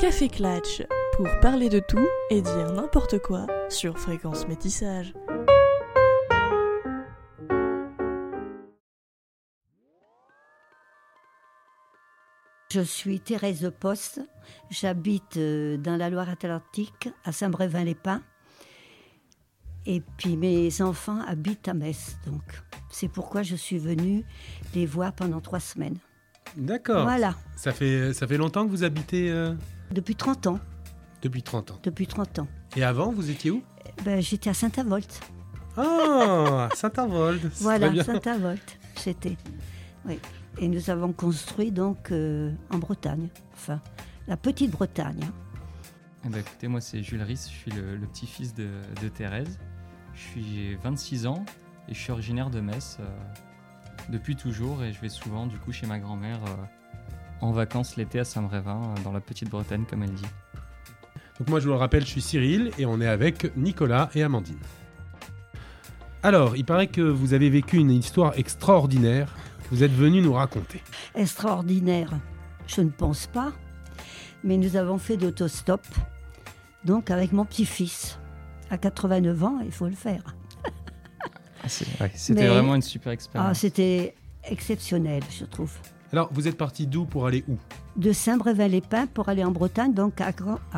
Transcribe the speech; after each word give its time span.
Café 0.00 0.28
Clatch 0.28 0.82
pour 1.12 1.26
parler 1.42 1.68
de 1.68 1.78
tout 1.78 2.08
et 2.30 2.40
dire 2.40 2.72
n'importe 2.72 3.18
quoi 3.18 3.46
sur 3.68 3.98
Fréquence 3.98 4.48
Métissage. 4.48 5.12
Je 12.72 12.80
suis 12.80 13.20
Thérèse 13.20 13.70
Poste, 13.78 14.22
j'habite 14.70 15.36
euh, 15.36 15.76
dans 15.76 15.96
la 15.96 16.08
Loire-Atlantique, 16.08 17.10
à 17.26 17.32
Saint-Brévin-les-Pins. 17.32 18.22
Et 19.84 20.02
puis 20.16 20.38
mes 20.38 20.80
enfants 20.80 21.20
habitent 21.26 21.68
à 21.68 21.74
Metz, 21.74 22.16
donc 22.24 22.42
c'est 22.90 23.08
pourquoi 23.08 23.42
je 23.42 23.54
suis 23.54 23.78
venue 23.78 24.24
les 24.74 24.86
voir 24.86 25.12
pendant 25.12 25.42
trois 25.42 25.60
semaines. 25.60 25.98
D'accord. 26.56 27.02
Voilà, 27.02 27.34
Ça 27.56 27.72
fait, 27.72 28.14
ça 28.14 28.26
fait 28.26 28.38
longtemps 28.38 28.64
que 28.64 28.70
vous 28.70 28.82
habitez 28.82 29.30
euh, 29.30 29.52
depuis 29.92 30.14
30 30.14 30.46
ans. 30.48 30.58
Depuis 31.22 31.42
30 31.42 31.70
ans. 31.72 31.78
Depuis 31.82 32.06
30 32.06 32.38
ans. 32.40 32.48
Et 32.76 32.82
avant, 32.84 33.12
vous 33.12 33.30
étiez 33.30 33.50
où? 33.50 33.62
Ben, 34.04 34.20
J'étais 34.20 34.50
à 34.50 34.54
Saint-Avold. 34.54 35.04
Ah, 35.76 36.68
Saint-Avold. 36.74 37.50
Voilà. 37.60 38.02
Saint-Avold, 38.04 38.60
c'était. 38.96 39.36
Oui. 40.06 40.18
Et 40.58 40.68
nous 40.68 40.90
avons 40.90 41.12
construit 41.12 41.70
donc 41.70 42.10
euh, 42.10 42.52
en 42.70 42.78
Bretagne, 42.78 43.28
enfin, 43.52 43.80
la 44.26 44.36
petite 44.36 44.70
Bretagne. 44.70 45.20
hein. 45.24 45.32
Eh 46.26 46.28
ben, 46.28 46.38
écoutez, 46.40 46.68
moi 46.68 46.80
c'est 46.80 47.02
Jules 47.02 47.22
Riss, 47.22 47.48
je 47.50 47.54
suis 47.56 47.70
le, 47.70 47.96
le 47.96 48.06
petit-fils 48.06 48.52
de, 48.54 48.68
de 49.02 49.08
Thérèse. 49.08 49.58
Je 50.14 50.20
suis 50.20 50.44
j'ai 50.70 50.74
26 50.82 51.26
ans 51.26 51.44
et 51.88 51.94
je 51.94 51.98
suis 51.98 52.10
originaire 52.12 52.50
de 52.50 52.60
Metz 52.60 52.98
euh, 53.00 53.04
depuis 54.10 54.36
toujours 54.36 54.82
et 54.82 54.92
je 54.92 55.00
vais 55.00 55.08
souvent 55.08 55.46
du 55.46 55.56
coup 55.58 55.72
chez 55.72 55.86
ma 55.86 55.98
grand-mère 55.98 56.40
euh, 56.44 56.56
en 57.40 57.52
vacances 57.52 57.96
l'été 57.96 58.18
à 58.20 58.24
Saint-Brévin, 58.24 58.80
euh, 58.98 59.02
dans 59.02 59.12
la 59.12 59.20
petite 59.20 59.48
Bretagne 59.50 59.84
comme 59.88 60.02
elle 60.02 60.12
dit. 60.12 60.26
Donc 61.38 61.48
moi, 61.48 61.58
je 61.60 61.64
vous 61.66 61.72
le 61.72 61.78
rappelle, 61.78 62.02
je 62.04 62.10
suis 62.10 62.20
Cyril 62.20 62.70
et 62.78 62.84
on 62.86 63.00
est 63.00 63.06
avec 63.06 63.56
Nicolas 63.56 64.10
et 64.14 64.22
Amandine. 64.22 64.58
Alors, 66.22 66.54
il 66.56 66.64
paraît 66.66 66.86
que 66.88 67.00
vous 67.00 67.32
avez 67.32 67.48
vécu 67.48 67.78
une 67.78 67.90
histoire 67.90 68.38
extraordinaire 68.38 69.34
que 69.64 69.74
vous 69.74 69.82
êtes 69.82 69.92
venu 69.92 70.20
nous 70.20 70.34
raconter. 70.34 70.82
Extraordinaire, 71.14 72.10
je 72.66 72.82
ne 72.82 72.90
pense 72.90 73.26
pas, 73.26 73.52
mais 74.44 74.58
nous 74.58 74.76
avons 74.76 74.98
fait 74.98 75.16
d'autostop, 75.16 75.80
donc 76.84 77.10
avec 77.10 77.32
mon 77.32 77.44
petit-fils. 77.46 78.18
À 78.70 78.76
89 78.78 79.42
ans, 79.44 79.58
il 79.64 79.72
faut 79.72 79.88
le 79.88 79.96
faire. 79.96 80.36
Ah, 81.62 81.66
ouais, 82.00 82.10
C'était 82.14 82.46
vraiment 82.46 82.74
une 82.74 82.82
super 82.82 83.10
Ah, 83.10 83.14
expérience. 83.14 83.58
C'était 83.58 84.14
exceptionnel, 84.44 85.22
je 85.30 85.44
trouve. 85.44 85.72
Alors, 86.12 86.28
vous 86.32 86.48
êtes 86.48 86.56
parti 86.56 86.86
d'où 86.86 87.04
pour 87.04 87.26
aller 87.26 87.44
où 87.48 87.56
de 87.96 88.12
Saint-Brévin-les-Pins 88.12 89.06
pour 89.08 89.28
aller 89.28 89.44
en 89.44 89.50
Bretagne, 89.50 89.92
donc 89.92 90.20
à, 90.20 90.32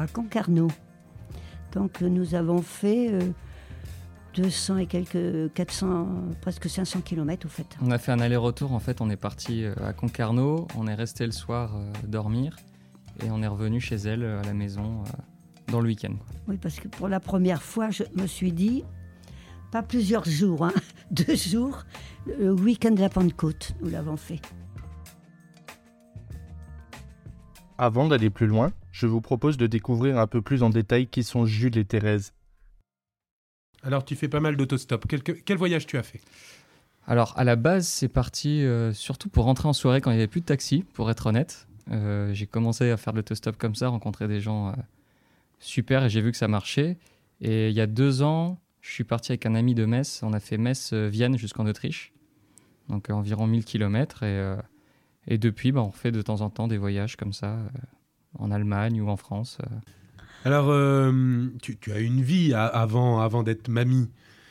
Concarneau. 0.07 0.69
Donc 1.73 2.03
euh, 2.03 2.09
nous 2.09 2.35
avons 2.35 2.63
fait 2.63 3.13
euh, 3.13 3.21
200 4.35 4.79
et 4.79 4.87
quelques, 4.87 5.53
400, 5.55 6.09
presque 6.41 6.69
500 6.69 7.01
km 7.03 7.47
au 7.47 7.49
fait. 7.49 7.67
On 7.83 7.91
a 7.91 7.99
fait 7.99 8.13
un 8.13 8.21
aller-retour 8.21 8.73
en 8.73 8.81
fait, 8.81 9.01
on 9.01 9.11
est 9.11 9.17
parti 9.17 9.65
euh, 9.65 9.75
à 9.85 9.93
Concarneau, 9.93 10.67
on 10.77 10.87
est 10.87 10.95
resté 10.95 11.27
le 11.27 11.33
soir 11.33 11.77
euh, 11.77 11.91
dormir 12.07 12.57
et 13.25 13.31
on 13.31 13.43
est 13.43 13.47
revenu 13.47 13.81
chez 13.81 13.97
elle 13.97 14.23
euh, 14.23 14.41
à 14.41 14.45
la 14.45 14.55
maison 14.55 15.03
euh, 15.03 15.71
dans 15.71 15.81
le 15.81 15.89
week-end. 15.89 16.15
Oui, 16.49 16.59
parce 16.61 16.81
que 16.81 16.89
pour 16.89 17.09
la 17.09 17.21
première 17.21 17.63
fois, 17.63 17.91
je 17.91 18.05
me 18.17 18.27
suis 18.27 18.53
dit, 18.53 18.85
pas 19.71 19.83
plusieurs 19.83 20.25
jours, 20.25 20.65
hein, 20.65 20.73
deux 21.11 21.37
jours, 21.37 21.85
le 22.27 22.53
week-end 22.53 22.93
de 22.93 23.01
la 23.01 23.09
Pentecôte, 23.09 23.75
nous 23.83 23.91
l'avons 23.91 24.17
fait. 24.17 24.41
Avant 27.83 28.07
d'aller 28.07 28.31
plus 28.31 28.47
loin, 28.47 28.71
je 28.93 29.09
vous 29.09 29.21
propose 29.21 29.57
de 29.57 29.67
découvrir 29.67 30.17
un 30.17 30.29
peu 30.29 30.41
plus 30.41 30.63
en 30.63 30.71
détail 30.71 31.09
qui 31.09 31.25
sont 31.25 31.47
Jules 31.47 31.77
et 31.77 31.85
Thérèse. 31.85 32.33
Alors, 33.83 34.05
tu 34.05 34.15
fais 34.15 34.29
pas 34.29 34.39
mal 34.39 34.57
d'autostop. 34.57 35.05
Quel, 35.09 35.21
quel 35.25 35.57
voyage 35.57 35.85
tu 35.89 35.99
as 35.99 36.05
fait? 36.05 36.21
Alors, 37.09 37.37
à 37.37 37.43
la 37.43 37.57
base, 37.57 37.89
c'est 37.89 38.07
parti 38.07 38.65
euh, 38.65 38.93
surtout 38.93 39.29
pour 39.29 39.47
rentrer 39.47 39.67
en 39.67 39.73
soirée 39.73 40.01
quand 40.01 40.13
il 40.13 40.15
n'y 40.15 40.21
avait 40.21 40.29
plus 40.29 40.43
de 40.43 40.47
taxi, 40.47 40.85
pour 40.93 41.11
être 41.11 41.27
honnête. 41.27 41.67
Euh, 41.91 42.33
j'ai 42.33 42.47
commencé 42.47 42.89
à 42.89 42.97
faire 42.97 43.15
de 43.15 43.19
l'autostop 43.19 43.57
comme 43.57 43.75
ça, 43.75 43.89
rencontrer 43.89 44.29
des 44.29 44.41
gens 44.41 44.69
euh, 44.69 44.73
super 45.59 46.05
et 46.05 46.09
j'ai 46.09 46.21
vu 46.21 46.31
que 46.31 46.39
ça 46.39 46.47
marchait. 46.47 46.99
Et 47.41 47.71
il 47.71 47.75
y 47.75 47.81
a 47.81 47.89
deux 47.89 48.23
ans, 48.23 48.61
je 48.81 48.93
suis 48.93 49.03
parti 49.03 49.33
avec 49.33 49.45
un 49.45 49.57
ami 49.57 49.75
de 49.75 49.87
Metz. 49.87 50.23
On 50.23 50.35
a 50.35 50.39
fait 50.39 50.57
Metz-Vienne 50.57 51.37
jusqu'en 51.37 51.67
Autriche, 51.67 52.13
donc 52.89 53.11
euh, 53.11 53.13
environ 53.13 53.49
1000 53.49 53.65
km. 53.65 54.23
Et, 54.23 54.27
euh, 54.27 54.57
et 55.27 55.39
depuis, 55.39 55.73
bah, 55.73 55.83
on 55.83 55.91
fait 55.91 56.13
de 56.13 56.23
temps 56.23 56.41
en 56.41 56.51
temps 56.51 56.69
des 56.69 56.79
voyages 56.79 57.17
comme 57.17 57.33
ça, 57.33 57.55
euh, 57.57 57.69
en 58.39 58.51
Allemagne 58.51 59.01
ou 59.01 59.09
en 59.09 59.17
France. 59.17 59.59
euh. 59.63 59.67
Alors, 60.45 60.67
euh, 60.71 61.49
tu, 61.63 61.77
tu 61.79 61.93
as 61.93 62.01
une 62.01 62.21
vie 62.23 62.53
a- 62.55 62.67
avant, 62.67 63.21
avant 63.21 63.43
d'être 63.43 63.69
mamie. 63.69 64.09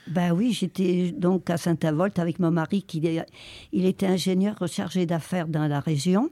Ben 0.08 0.32
oui, 0.34 0.52
j'étais 0.54 1.12
donc 1.12 1.50
à 1.50 1.58
Saint-Avold 1.58 2.18
avec 2.20 2.40
mon 2.40 2.52
mari 2.52 2.84
qui 2.84 3.06
est- 3.06 3.26
il 3.72 3.86
était 3.86 4.08
ingénieur 4.08 4.56
chargé 4.68 5.06
d'affaires 5.06 5.48
dans 5.48 5.68
la 5.68 5.80
région. 5.80 6.30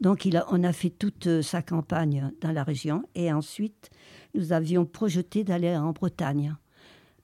Donc 0.00 0.24
il 0.24 0.36
a, 0.36 0.46
on 0.50 0.62
a 0.64 0.72
fait 0.72 0.90
toute 0.90 1.26
euh, 1.26 1.42
sa 1.42 1.60
campagne 1.62 2.30
dans 2.40 2.52
la 2.52 2.62
région 2.64 3.04
et 3.14 3.32
ensuite 3.32 3.90
nous 4.34 4.52
avions 4.52 4.84
projeté 4.84 5.42
d'aller 5.44 5.76
en 5.76 5.92
Bretagne 5.92 6.54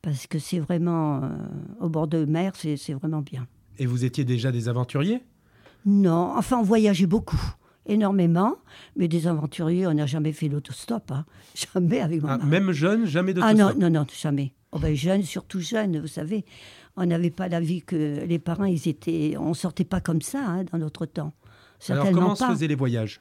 parce 0.02 0.26
que 0.26 0.38
c'est 0.38 0.58
vraiment 0.58 1.22
euh, 1.22 1.28
au 1.80 1.88
bord 1.88 2.08
de 2.08 2.24
mer, 2.24 2.52
c'est 2.56 2.76
c'est 2.76 2.94
vraiment 2.94 3.22
bien. 3.22 3.46
Et 3.78 3.86
vous 3.86 4.04
étiez 4.04 4.24
déjà 4.24 4.52
des 4.52 4.68
aventuriers? 4.68 5.22
Non, 5.86 6.32
enfin 6.36 6.58
on 6.58 6.62
voyageait 6.62 7.06
beaucoup, 7.06 7.40
énormément, 7.86 8.56
mais 8.96 9.08
des 9.08 9.26
aventuriers, 9.26 9.86
on 9.86 9.94
n'a 9.94 10.06
jamais 10.06 10.32
fait 10.32 10.48
l'autostop, 10.48 11.10
hein. 11.10 11.24
jamais 11.74 12.00
avec 12.00 12.22
mon 12.22 12.28
Ah, 12.28 12.38
mari. 12.38 12.50
Même 12.50 12.72
jeune, 12.72 13.06
jamais 13.06 13.32
Ah 13.40 13.52
d'autostop 13.54 13.78
non, 13.78 13.90
non, 13.90 14.00
non, 14.00 14.06
jamais. 14.12 14.52
Oh 14.72 14.78
ben, 14.78 14.94
jeune, 14.94 15.22
surtout 15.22 15.60
jeune, 15.60 16.00
vous 16.00 16.08
savez. 16.08 16.44
On 16.96 17.06
n'avait 17.06 17.30
pas 17.30 17.48
la 17.48 17.60
vie 17.60 17.82
que 17.82 18.24
les 18.24 18.38
parents, 18.38 18.64
ils 18.64 18.88
étaient. 18.88 19.36
On 19.38 19.54
sortait 19.54 19.84
pas 19.84 20.00
comme 20.00 20.20
ça 20.22 20.40
hein, 20.44 20.64
dans 20.64 20.78
notre 20.78 21.06
temps. 21.06 21.32
Alors, 21.88 22.10
comment 22.10 22.34
se 22.34 22.40
pas. 22.44 22.50
faisaient 22.50 22.66
les 22.66 22.74
voyages? 22.74 23.20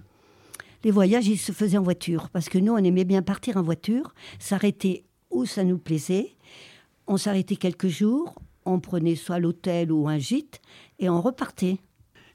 Les 0.83 0.91
voyages, 0.91 1.27
ils 1.27 1.37
se 1.37 1.51
faisaient 1.51 1.77
en 1.77 1.83
voiture. 1.83 2.29
Parce 2.29 2.49
que 2.49 2.57
nous, 2.57 2.73
on 2.73 2.77
aimait 2.77 3.03
bien 3.03 3.21
partir 3.21 3.57
en 3.57 3.61
voiture, 3.61 4.13
s'arrêter 4.39 5.05
où 5.31 5.45
ça 5.45 5.63
nous 5.63 5.77
plaisait. 5.77 6.35
On 7.07 7.17
s'arrêtait 7.17 7.55
quelques 7.55 7.87
jours, 7.87 8.35
on 8.65 8.79
prenait 8.79 9.15
soit 9.15 9.39
l'hôtel 9.39 9.91
ou 9.91 10.07
un 10.07 10.17
gîte, 10.17 10.59
et 10.99 11.09
on 11.09 11.21
repartait. 11.21 11.77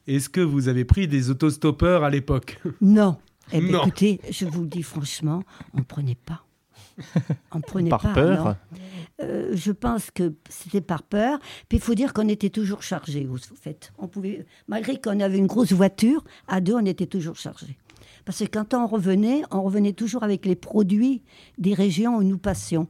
Est-ce 0.08 0.28
que 0.28 0.40
vous 0.40 0.68
avez 0.68 0.84
pris 0.84 1.06
des 1.06 1.30
autostoppeurs 1.30 2.02
à 2.02 2.10
l'époque? 2.10 2.58
Non. 2.80 3.16
Eh 3.52 3.60
ben, 3.60 3.70
Non. 3.72 3.82
écoutez, 3.82 4.20
je 4.30 4.44
vous 4.46 4.62
le 4.62 4.66
dis 4.68 4.82
franchement, 4.82 5.42
on 5.74 5.78
ne 5.78 5.84
prenait 5.84 6.16
pas. 6.16 6.44
On 7.52 7.60
prenait 7.60 7.90
Par 7.90 8.00
pas. 8.02 8.12
peur 8.14 8.44
non. 8.44 8.56
Euh, 9.22 9.50
je 9.54 9.70
pense 9.70 10.10
que 10.10 10.34
c'était 10.48 10.80
par 10.80 11.02
peur. 11.04 11.38
Puis 11.68 11.78
il 11.78 11.80
faut 11.80 11.94
dire 11.94 12.12
qu'on 12.12 12.26
était 12.28 12.50
toujours 12.50 12.82
chargés, 12.82 13.28
au 13.28 13.36
fait. 13.36 13.92
On 13.98 14.08
pouvait, 14.08 14.44
malgré 14.66 15.00
qu'on 15.00 15.20
avait 15.20 15.38
une 15.38 15.46
grosse 15.46 15.72
voiture, 15.72 16.24
à 16.48 16.60
deux, 16.60 16.74
on 16.74 16.84
était 16.84 17.06
toujours 17.06 17.36
chargés. 17.36 17.76
Parce 18.24 18.40
que 18.40 18.44
quand 18.46 18.74
on 18.74 18.86
revenait, 18.86 19.42
on 19.52 19.62
revenait 19.62 19.92
toujours 19.92 20.22
avec 20.24 20.44
les 20.44 20.56
produits 20.56 21.22
des 21.56 21.72
régions 21.74 22.16
où 22.16 22.22
nous 22.24 22.38
passions. 22.38 22.88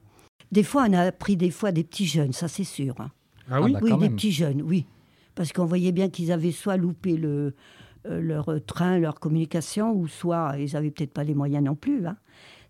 Des 0.53 0.63
fois, 0.63 0.87
on 0.89 0.93
a 0.95 1.13
pris 1.13 1.37
des 1.37 1.51
fois 1.51 1.71
des 1.73 1.85
petits 1.85 2.07
jeunes, 2.07 2.33
ça 2.33 2.49
c'est 2.49 2.65
sûr. 2.65 2.95
hein. 3.01 3.11
Ah 3.51 3.61
oui? 3.63 3.73
Bah, 3.73 3.81
oui, 3.83 3.91
des 3.93 3.97
même. 3.99 4.15
petits 4.17 4.33
jeunes, 4.33 4.63
oui. 4.63 4.87
Parce 5.39 5.53
qu'on 5.53 5.67
voyait 5.67 5.93
bien 5.93 6.09
qu'ils 6.11 6.33
avaient 6.33 6.51
soit 6.51 6.77
loupé 6.77 7.17
le, 7.17 7.55
euh, 8.07 8.21
leur 8.21 8.51
train, 8.67 8.99
leur 8.99 9.21
communication, 9.21 9.93
ou 9.93 10.09
soit 10.09 10.55
ils 10.59 10.73
n'avaient 10.73 10.91
peut-être 10.91 11.13
pas 11.13 11.23
les 11.23 11.35
moyens 11.35 11.65
non 11.65 11.77
plus. 11.77 12.05
hein. 12.09 12.17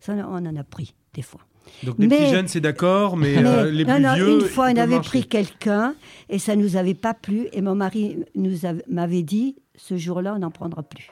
Ça, 0.01 0.12
on 0.12 0.45
en 0.45 0.55
a 0.55 0.65
pris, 0.65 0.95
des 1.15 1.23
fois. 1.23 1.41
Donc 1.83 1.97
les 1.99 2.07
Mais- 2.09 2.19
petits 2.19 2.31
jeunes, 2.31 2.47
c'est 2.47 2.61
d'accord, 2.61 3.17
mais, 3.17 3.41
Mais- 3.43 3.49
euh, 3.49 3.71
les 3.71 3.87
non, 3.87 3.95
plus 3.95 4.03
non, 4.03 4.15
vieux. 4.17 4.28
une 4.34 4.41
fois, 4.43 4.67
on 4.67 4.77
avait 4.77 4.97
marcher. 4.97 5.09
pris 5.09 5.25
quelqu'un 5.27 5.95
et 6.28 6.39
ça 6.39 6.57
nous 6.57 6.77
avait 6.77 6.93
pas 6.95 7.15
plu. 7.15 7.49
Et 7.55 7.62
mon 7.62 7.75
mari 7.75 8.23
nous 8.34 8.67
av- 8.67 8.83
m'avait 8.87 9.23
dit, 9.23 9.57
ce 9.75 9.97
jour-là, 9.97 10.34
on 10.34 10.41
n'en 10.41 10.51
prendra 10.51 10.83
plus. 10.83 11.11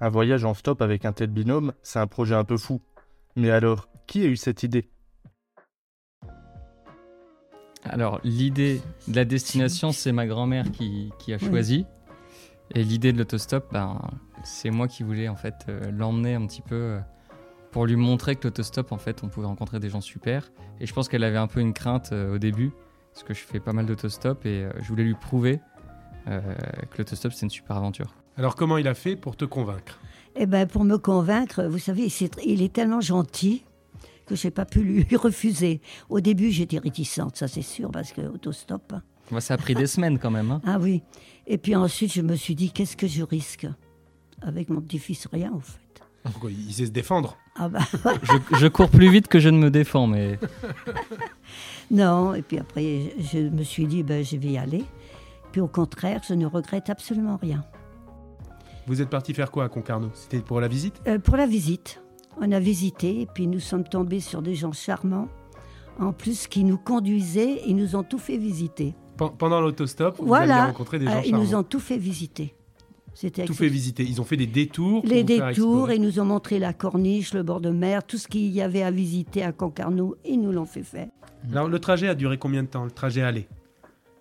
Un 0.00 0.10
voyage 0.10 0.44
en 0.44 0.52
stop 0.52 0.82
avec 0.82 1.06
un 1.06 1.12
tel 1.14 1.30
binôme, 1.30 1.72
c'est 1.82 1.98
un 2.00 2.06
projet 2.06 2.34
un 2.34 2.44
peu 2.44 2.58
fou. 2.58 2.82
Mais 3.36 3.48
alors, 3.50 3.88
qui 4.06 4.20
a 4.22 4.26
eu 4.26 4.36
cette 4.36 4.62
idée? 4.62 4.90
Alors, 7.84 8.20
l'idée 8.24 8.80
de 9.08 9.16
la 9.16 9.24
destination, 9.24 9.92
c'est 9.92 10.12
ma 10.12 10.26
grand-mère 10.26 10.70
qui, 10.72 11.12
qui 11.18 11.32
a 11.32 11.36
Oui. 11.40 11.48
choisi. 11.48 11.86
Et 12.74 12.82
l'idée 12.82 13.12
de 13.12 13.18
l'autostop, 13.18 13.70
ben, 13.72 14.00
c'est 14.42 14.70
moi 14.70 14.88
qui 14.88 15.02
voulais 15.02 15.28
en 15.28 15.36
fait 15.36 15.54
euh, 15.68 15.90
l'emmener 15.92 16.34
un 16.34 16.46
petit 16.46 16.62
peu 16.62 16.74
euh, 16.74 16.98
pour 17.72 17.86
lui 17.86 17.96
montrer 17.96 18.36
que 18.36 18.44
l'autostop, 18.44 18.90
en 18.92 18.98
fait, 18.98 19.22
on 19.22 19.28
pouvait 19.28 19.46
rencontrer 19.46 19.80
des 19.80 19.90
gens 19.90 20.00
super. 20.00 20.50
Et 20.80 20.86
je 20.86 20.94
pense 20.94 21.08
qu'elle 21.08 21.24
avait 21.24 21.36
un 21.36 21.46
peu 21.46 21.60
une 21.60 21.74
crainte 21.74 22.10
euh, 22.12 22.34
au 22.34 22.38
début, 22.38 22.72
parce 23.12 23.22
que 23.24 23.34
je 23.34 23.40
fais 23.40 23.60
pas 23.60 23.72
mal 23.72 23.84
d'autostop 23.86 24.46
et 24.46 24.64
euh, 24.64 24.70
je 24.80 24.88
voulais 24.88 25.04
lui 25.04 25.14
prouver 25.14 25.60
euh, 26.28 26.40
que 26.90 26.98
l'autostop, 26.98 27.32
c'est 27.32 27.44
une 27.44 27.50
super 27.50 27.76
aventure. 27.76 28.14
Alors 28.38 28.56
comment 28.56 28.78
il 28.78 28.88
a 28.88 28.94
fait 28.94 29.14
pour 29.14 29.36
te 29.36 29.44
convaincre? 29.44 30.00
Eh 30.36 30.46
ben, 30.46 30.66
pour 30.66 30.84
me 30.84 30.96
convaincre, 30.96 31.64
vous 31.64 31.78
savez, 31.78 32.08
c'est- 32.08 32.40
il 32.44 32.62
est 32.62 32.72
tellement 32.72 33.00
gentil 33.02 33.62
que 34.26 34.34
j'ai 34.36 34.50
pas 34.50 34.64
pu 34.64 34.80
lui 34.82 35.16
refuser. 35.16 35.80
Au 36.08 36.20
début, 36.20 36.50
j'étais 36.50 36.78
réticente, 36.78 37.36
ça 37.36 37.48
c'est 37.48 37.62
sûr, 37.62 37.90
parce 37.90 38.12
que 38.12 38.20
autostop. 38.22 38.92
hein. 38.92 39.02
Moi, 39.30 39.40
ça 39.40 39.54
a 39.54 39.56
pris 39.56 39.74
des 39.74 39.86
semaines 39.86 40.18
quand 40.18 40.30
même. 40.30 40.50
hein. 40.50 40.60
Ah 40.66 40.78
oui. 40.78 41.02
Et 41.46 41.56
puis 41.58 41.74
ensuite, 41.74 42.12
je 42.12 42.20
me 42.22 42.34
suis 42.36 42.54
dit, 42.54 42.70
qu'est-ce 42.70 42.96
que 42.96 43.06
je 43.06 43.22
risque 43.22 43.66
Avec 44.42 44.68
mon 44.68 44.80
petit-fils, 44.80 45.26
rien, 45.32 45.52
au 45.54 45.60
fait. 45.60 45.78
Quoi, 46.40 46.50
Il 46.50 46.72
sait 46.72 46.86
se 46.86 46.90
défendre. 46.90 47.36
Ah 47.56 47.68
bah, 47.68 47.80
Je, 48.22 48.56
je 48.58 48.66
cours 48.66 48.88
plus 48.88 49.10
vite 49.10 49.28
que 49.28 49.38
je 49.38 49.48
ne 49.50 49.58
me 49.58 49.70
défends, 49.70 50.06
mais 50.06 50.38
non, 51.90 52.34
et 52.34 52.42
puis 52.42 52.58
après, 52.58 53.14
je 53.18 53.38
me 53.38 53.62
suis 53.62 53.86
dit, 53.86 54.02
ben, 54.02 54.24
je 54.24 54.36
vais 54.36 54.48
y 54.52 54.58
aller. 54.58 54.84
Puis 55.52 55.60
au 55.60 55.68
contraire, 55.68 56.20
je 56.26 56.34
ne 56.34 56.46
regrette 56.46 56.90
absolument 56.90 57.36
rien. 57.40 57.64
Vous 58.86 59.00
êtes 59.00 59.08
parti 59.10 59.32
faire 59.34 59.50
quoi 59.50 59.64
à 59.64 59.68
Concarneau? 59.68 60.10
C'était 60.14 60.40
pour 60.40 60.60
la 60.60 60.68
visite? 60.68 61.00
Euh, 61.06 61.18
pour 61.18 61.36
la 61.36 61.46
visite, 61.46 62.02
on 62.40 62.50
a 62.52 62.60
visité, 62.60 63.20
et 63.22 63.26
puis 63.26 63.46
nous 63.46 63.60
sommes 63.60 63.84
tombés 63.84 64.20
sur 64.20 64.42
des 64.42 64.54
gens 64.54 64.72
charmants, 64.72 65.28
en 66.00 66.12
plus 66.12 66.46
qui 66.46 66.64
nous 66.64 66.78
conduisaient, 66.78 67.60
ils 67.66 67.76
nous 67.76 67.94
ont 67.96 68.02
tout 68.02 68.18
fait 68.18 68.36
visiter. 68.36 68.94
Pen- 69.16 69.30
Pendant 69.38 69.60
l'autostop, 69.60 70.16
vous 70.18 70.26
Voilà. 70.26 70.56
aviez 70.62 70.72
rencontré 70.72 70.98
des 70.98 71.06
gens 71.06 71.12
Euh, 71.18 71.22
ils 71.26 71.34
nous 71.36 71.54
ont 71.54 71.62
tout 71.62 71.78
fait 71.80 71.98
visiter. 71.98 72.54
C'était 73.16 73.44
Tout 73.44 73.54
fait 73.54 73.68
visiter. 73.68 74.02
Ils 74.02 74.20
ont 74.20 74.24
fait 74.24 74.36
des 74.36 74.48
détours. 74.48 75.02
les 75.04 75.22
détours, 75.22 75.92
ils 75.92 76.02
nous 76.02 76.18
ont 76.18 76.24
montré 76.24 76.58
la 76.58 76.72
corniche, 76.72 77.32
le 77.32 77.44
bord 77.44 77.60
de 77.60 77.70
mer, 77.70 78.02
tout 78.04 78.18
ce 78.18 78.26
qu'il 78.26 78.50
y 78.50 78.60
avait 78.60 78.82
à 78.82 78.90
visiter 78.90 79.44
à 79.44 79.52
Concarneau, 79.52 80.16
ils 80.24 80.40
nous 80.40 80.50
l'ont 80.50 80.64
fait 80.64 80.82
faire. 80.82 81.06
Alors, 81.52 81.68
le 81.68 81.78
trajet 81.78 82.08
a 82.08 82.16
duré 82.16 82.38
combien 82.38 82.64
de 82.64 82.68
temps 82.68 82.84
Le 82.84 82.90
trajet 82.90 83.22
aller 83.22 83.46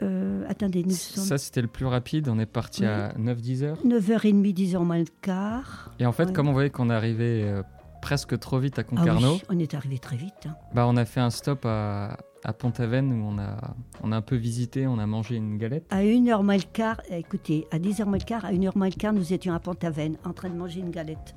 Euh, 0.04 0.44
attendez, 0.50 0.84
nous 0.84 0.92
sommes 0.92 1.24
ça 1.24 1.38
c'était 1.38 1.62
le 1.62 1.68
plus 1.68 1.86
rapide. 1.86 2.28
On 2.28 2.38
est 2.38 2.46
parti 2.46 2.86
à 2.86 3.14
9-10 3.18 3.64
heures. 3.64 3.78
9h30, 3.86 4.54
10h 4.54 4.84
moins 4.84 5.00
le 5.00 5.06
quart. 5.22 5.92
Et 6.00 6.06
en 6.06 6.12
fait, 6.12 6.26
Ouais. 6.26 6.34
comme 6.34 6.50
on 6.50 6.54
voyait 6.54 6.70
qu'on 6.70 6.90
arrivait 6.90 7.44
euh, 7.44 7.64
presque 8.04 8.38
trop 8.38 8.60
vite 8.60 8.78
à 8.78 8.82
Ah 8.82 8.84
Concarneau, 8.84 9.34
oui, 9.36 9.42
on 9.50 9.58
est 9.60 9.74
arrivé 9.74 9.98
très 9.98 10.18
vite. 10.18 10.34
hein. 10.48 10.56
bah, 10.76 10.86
on 10.88 10.98
a 10.98 11.06
fait 11.06 11.22
un 11.22 11.30
stop 11.30 11.66
à, 11.66 12.18
à 12.44 12.52
Pont-Aven 12.54 13.12
où 13.14 13.26
on 13.26 13.38
a, 13.40 13.56
on 14.04 14.12
a 14.12 14.18
un 14.18 14.22
peu 14.22 14.36
visité, 14.36 14.86
on 14.88 15.00
a 15.00 15.06
mangé 15.08 15.36
une 15.38 15.58
galette. 15.58 15.86
À 15.90 16.02
1h 16.04 16.44
moins 16.44 16.58
le 16.58 16.64
quart, 16.64 17.02
euh, 17.12 17.16
écoutez, 17.18 17.66
à 17.72 17.80
10h 17.80 18.04
moins 18.06 18.18
le 18.18 18.26
quart, 18.26 18.44
à 18.46 18.52
1h 18.52 18.72
moins 18.78 18.90
le 18.90 18.94
quart, 18.96 19.14
nous 19.14 19.32
étions 19.34 19.54
à 19.54 19.60
Pont-Aven, 19.60 20.18
en 20.26 20.34
train 20.34 20.50
de 20.50 20.56
manger 20.56 20.82
une 20.82 20.92
galette. 20.92 21.34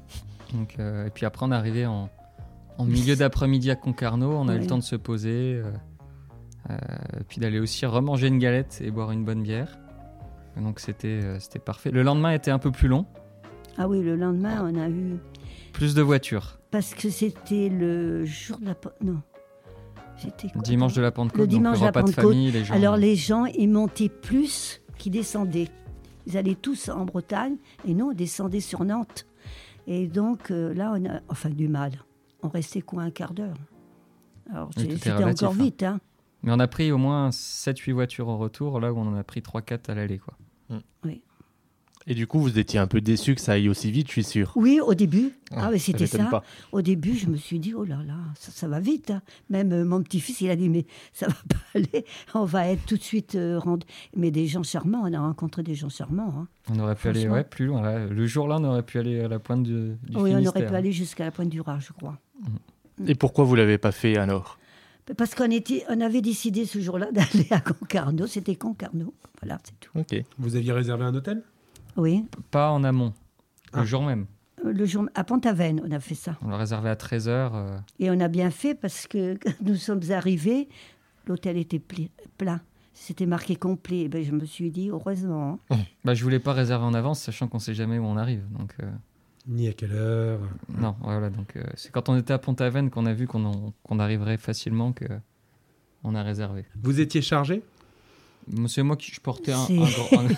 Donc, 0.52 0.76
euh, 0.78 1.06
et 1.06 1.10
puis 1.10 1.24
après, 1.24 1.46
on 1.46 1.52
est 1.52 1.54
arrivé 1.56 1.86
en, 1.86 2.08
en 2.78 2.84
milieu 2.84 3.14
d'après-midi 3.22 3.70
à 3.70 3.76
Concarneau. 3.76 4.32
On 4.32 4.48
a 4.48 4.56
eu 4.56 4.58
le 4.58 4.66
temps 4.66 4.78
de 4.78 4.82
se 4.82 4.96
poser, 4.96 5.54
euh, 5.54 5.70
euh, 6.70 6.74
puis 7.28 7.40
d'aller 7.40 7.60
aussi 7.60 7.86
remanger 7.86 8.26
une 8.26 8.38
galette 8.38 8.80
et 8.84 8.90
boire 8.90 9.12
une 9.12 9.24
bonne 9.24 9.42
bière. 9.42 9.78
Donc 10.56 10.80
c'était 10.80 11.38
c'était 11.38 11.58
parfait. 11.58 11.90
Le 11.90 12.02
lendemain 12.02 12.32
était 12.32 12.50
un 12.50 12.58
peu 12.58 12.70
plus 12.70 12.88
long, 12.88 13.04
Ah 13.76 13.86
oui, 13.86 14.02
le 14.02 14.16
lendemain, 14.16 14.64
on 14.64 14.74
a 14.80 14.88
eu... 14.88 15.18
plus 15.76 15.94
de 15.94 16.00
voitures. 16.00 16.58
Parce 16.70 16.94
que 16.94 17.10
c'était 17.10 17.68
le 17.68 18.24
jour 18.24 18.58
de 18.58 18.64
la... 18.66 18.74
Non. 19.02 19.20
C'était 20.16 20.48
quoi 20.48 20.62
Dimanche 20.62 20.94
de 20.94 21.02
la 21.02 21.10
Pentecôte, 21.10 21.38
Le 21.40 21.46
donc 21.46 21.50
dimanche 21.54 21.80
de 21.80 21.84
la 21.84 21.92
Pentecôte. 21.92 22.14
famille, 22.14 22.50
les 22.50 22.64
gens. 22.64 22.74
Alors 22.74 22.96
les 22.96 23.14
gens, 23.14 23.44
ils 23.44 23.68
montaient 23.68 24.08
plus 24.08 24.80
qu'ils 24.96 25.12
descendaient. 25.12 25.68
Ils 26.26 26.38
allaient 26.38 26.54
tous 26.54 26.88
en 26.88 27.04
Bretagne 27.04 27.56
et 27.86 27.92
nous, 27.92 28.06
on 28.06 28.12
descendait 28.14 28.60
sur 28.60 28.84
Nantes. 28.84 29.26
Et 29.86 30.06
donc 30.06 30.50
euh, 30.50 30.72
là, 30.72 30.94
on 30.96 31.04
a 31.04 31.20
enfin 31.28 31.50
du 31.50 31.68
mal. 31.68 31.92
On 32.42 32.48
restait 32.48 32.80
quoi 32.80 33.02
un 33.02 33.10
quart 33.10 33.34
d'heure? 33.34 33.56
Alors 34.50 34.70
Oui, 34.78 34.88
c'était 34.92 35.12
relatif, 35.12 35.42
encore 35.42 35.60
hein. 35.60 35.62
vite. 35.64 35.82
Hein. 35.82 36.00
Mais 36.42 36.52
on 36.52 36.58
a 36.58 36.68
pris 36.68 36.90
au 36.90 36.96
moins 36.98 37.28
7-8 37.28 37.92
voitures 37.92 38.28
au 38.28 38.38
retour, 38.38 38.80
là 38.80 38.94
où 38.94 38.98
on 38.98 39.06
en 39.08 39.14
a 39.16 39.24
pris 39.24 39.40
3-4 39.40 39.90
à 39.90 39.94
l'aller. 39.94 40.18
quoi. 40.18 40.34
Et 42.08 42.14
du 42.14 42.28
coup, 42.28 42.38
vous 42.38 42.56
étiez 42.56 42.78
un 42.78 42.86
peu 42.86 43.00
déçu 43.00 43.34
que 43.34 43.40
ça 43.40 43.52
aille 43.52 43.68
aussi 43.68 43.90
vite, 43.90 44.06
je 44.06 44.12
suis 44.12 44.22
sûr. 44.24 44.52
Oui, 44.54 44.78
au 44.80 44.94
début. 44.94 45.32
Ah, 45.50 45.64
Ah, 45.66 45.70
mais 45.72 45.78
c'était 45.80 46.06
ça. 46.06 46.22
pas. 46.26 46.44
Au 46.70 46.80
début, 46.80 47.16
je 47.16 47.26
me 47.26 47.36
suis 47.36 47.58
dit, 47.58 47.74
oh 47.74 47.82
là 47.84 47.98
là, 48.06 48.14
ça, 48.38 48.52
ça 48.52 48.68
va 48.68 48.78
vite. 48.78 49.10
hein. 49.10 49.22
Même 49.50 49.72
euh, 49.72 49.84
mon 49.84 50.00
petit-fils, 50.04 50.40
il 50.42 50.50
a 50.50 50.54
dit, 50.54 50.68
mais 50.68 50.86
ça 51.12 51.26
va 51.26 51.34
pas 51.48 51.56
aller. 51.74 52.04
On 52.34 52.44
va 52.44 52.68
être 52.68 52.86
tout 52.86 52.96
de 52.96 53.02
suite 53.02 53.34
euh, 53.34 53.58
rendu. 53.58 53.84
Mais 54.16 54.30
des 54.30 54.46
gens 54.46 54.62
charmants, 54.62 55.02
on 55.04 55.12
a 55.12 55.18
rencontré 55.18 55.64
des 55.64 55.74
gens 55.74 55.88
charmants. 55.88 56.32
hein. 56.38 56.48
On 56.72 56.78
aurait 56.78 56.94
pu 56.94 57.08
aller 57.08 57.28
ouais, 57.28 57.42
plus 57.42 57.66
loin. 57.66 57.82
là. 57.82 58.06
Le 58.06 58.26
jour-là, 58.26 58.58
on 58.60 58.64
aurait 58.64 58.84
pu 58.84 58.98
aller 59.00 59.20
à 59.20 59.26
la 59.28 59.40
pointe 59.40 59.64
du, 59.64 59.96
du 60.04 60.16
oui, 60.16 60.32
on 60.32 60.46
aurait 60.46 60.64
pu 60.66 60.74
aller 60.74 60.92
jusqu'à 60.92 61.24
la 61.24 61.32
pointe 61.32 61.48
du 61.48 61.60
Raz, 61.60 61.80
je 61.80 61.92
crois. 61.92 62.20
Et 63.06 63.16
pourquoi 63.16 63.44
vous 63.44 63.56
l'avez 63.56 63.78
pas 63.78 63.90
fait 63.92 64.16
alors? 64.16 64.58
Parce 65.16 65.34
qu'on 65.34 65.50
était, 65.50 65.84
on 65.88 66.00
avait 66.00 66.22
décidé 66.22 66.66
ce 66.66 66.80
jour-là 66.80 67.10
d'aller 67.12 67.46
à 67.50 67.60
Concarneau. 67.60 68.26
C'était 68.28 68.54
Concarneau. 68.54 69.12
Voilà, 69.42 69.58
c'est 69.64 69.78
tout. 69.80 69.90
Ok. 69.98 70.22
Vous 70.38 70.54
aviez 70.54 70.70
réservé 70.72 71.04
un 71.04 71.14
hôtel? 71.14 71.42
Oui. 71.96 72.24
Pas 72.50 72.70
en 72.70 72.84
amont, 72.84 73.12
le 73.72 73.80
Ah. 73.80 73.84
jour 73.84 74.02
même. 74.02 74.26
Euh, 74.64 74.72
Le 74.72 74.84
jour 74.86 75.06
à 75.14 75.22
Pont-Aven, 75.24 75.82
on 75.86 75.90
a 75.90 76.00
fait 76.00 76.14
ça. 76.14 76.36
On 76.42 76.48
l'a 76.48 76.56
réservé 76.56 76.88
à 76.90 76.94
13h. 76.96 77.82
Et 77.98 78.10
on 78.10 78.18
a 78.20 78.28
bien 78.28 78.50
fait 78.50 78.74
parce 78.74 79.06
que 79.06 79.34
quand 79.36 79.52
nous 79.64 79.76
sommes 79.76 80.00
arrivés, 80.10 80.68
l'hôtel 81.26 81.56
était 81.56 81.78
plein. 81.80 82.60
C'était 82.94 83.26
marqué 83.26 83.56
complet. 83.56 84.08
Ben, 84.08 84.24
je 84.24 84.32
me 84.32 84.44
suis 84.46 84.70
dit, 84.70 84.88
heureusement. 84.88 85.58
hein. 85.70 85.76
Bah, 86.04 86.14
je 86.14 86.22
voulais 86.24 86.38
pas 86.38 86.54
réserver 86.54 86.84
en 86.86 86.94
avance, 86.94 87.20
sachant 87.20 87.46
qu'on 87.48 87.58
sait 87.58 87.74
jamais 87.74 87.98
où 87.98 88.04
on 88.04 88.16
arrive. 88.16 88.42
Donc, 88.58 88.74
euh, 88.82 88.90
Ni 89.46 89.68
à 89.68 89.72
quelle 89.74 89.92
heure 89.92 90.40
non, 90.80 90.96
voilà. 91.02 91.28
Donc, 91.30 91.54
euh, 91.56 91.62
c'est 91.74 91.92
quand 91.92 92.08
on 92.08 92.16
était 92.16 92.32
à 92.32 92.38
Pont-Aven 92.38 92.88
qu'on 92.90 93.04
a 93.06 93.12
vu 93.12 93.26
qu'on 93.26 93.72
arriverait 93.98 94.38
facilement 94.38 94.92
que 94.92 95.04
on 96.04 96.14
a 96.14 96.22
réservé. 96.22 96.64
Vous 96.82 96.98
étiez 97.00 97.20
chargé? 97.22 97.62
C'est 98.68 98.82
moi 98.82 98.96
qui 98.96 99.12
je 99.12 99.20
portais 99.20 99.52
un. 99.52 99.64
Gros- 99.64 100.18
un- 100.20 100.28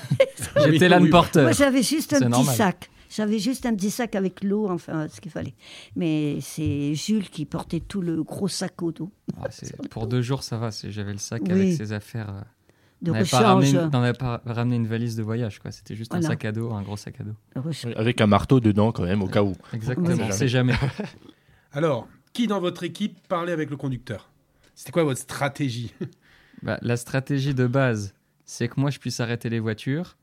J'étais 0.71 0.89
l'âne 0.89 1.11
porteur. 1.11 1.43
Moi, 1.45 1.53
j'avais 1.53 1.83
juste 1.83 2.13
un 2.15 2.19
C'est 2.19 2.25
petit 2.25 2.31
normal. 2.31 2.57
sac. 2.57 2.91
J'avais 3.11 3.39
juste 3.39 3.65
un 3.65 3.75
petit 3.75 3.91
sac 3.91 4.15
avec 4.17 4.45
l'eau, 4.45 4.69
enfin, 4.69 5.09
ce 5.09 5.21
qu'il 5.21 5.31
fallait. 5.33 5.55
Mais 5.97 6.39
c'est 6.43 6.95
Jules 6.95 7.31
qui 7.31 7.47
portait 7.47 7.81
tout 7.81 8.03
le 8.03 8.23
gros 8.23 8.49
sac 8.49 8.83
au 8.83 8.93
dos 8.93 9.11
Ah, 9.41 9.47
c'est- 9.51 9.75
pour 9.91 10.07
deux 10.07 10.21
jours, 10.23 10.43
ça 10.43 10.59
va. 10.59 10.71
c'est- 10.71 10.91
J'avais 10.91 11.13
le 11.13 11.19
sac 11.19 11.43
Oui. 11.47 11.53
avec 11.53 11.73
ses 11.75 11.93
affaires. 11.93 12.29
euh, 12.31 12.41
de 13.01 13.13
on 13.13 13.15
n'avait 13.15 13.29
pas, 13.31 13.39
ramené 13.41 13.67
rechange. 13.69 13.85
une- 13.85 13.91
on 13.97 14.01
n'avait 14.01 14.19
pas 14.19 14.43
ramené 14.45 14.75
une 14.77 14.87
valise 14.89 15.15
de 15.15 15.23
voyage. 15.23 15.61
quoi. 15.61 15.71
C'était 15.71 15.95
juste 15.95 16.13
un 16.15 16.21
sac 16.21 16.45
à 16.45 16.51
dos, 16.53 16.73
un 16.73 16.83
gros 16.83 16.97
sac 16.97 17.21
à 17.21 17.25
dos. 17.25 17.35
rechange. 17.55 17.93
Avec 17.97 18.21
un 18.21 18.27
marteau 18.27 18.59
dedans 18.61 18.91
quand 18.93 19.05
même, 19.05 19.23
au 19.23 19.29
cas 19.29 19.43
où. 19.43 19.55
Exactement. 19.73 20.09
Oui. 20.09 20.21
On 20.21 20.33
sait 20.33 20.49
jamais. 20.49 20.75
Alors, 21.73 22.09
qui 22.33 22.47
dans 22.47 22.61
votre 22.61 22.83
équipe 22.83 23.17
parlait 23.29 23.53
avec 23.53 23.71
le 23.71 23.77
conducteur? 23.77 24.31
C'était 24.75 24.93
quoi 24.93 25.05
votre 25.05 25.21
stratégie? 25.21 25.93
Bah, 26.63 26.79
la 26.83 26.97
stratégie 26.97 27.55
de 27.55 27.67
base, 27.67 28.15
c'est 28.45 28.69
que 28.69 28.81
moi, 28.81 28.91
je 28.91 28.99
puisse 28.99 29.21
arrêter 29.21 29.49
les 29.49 29.61
voitures 29.61 30.17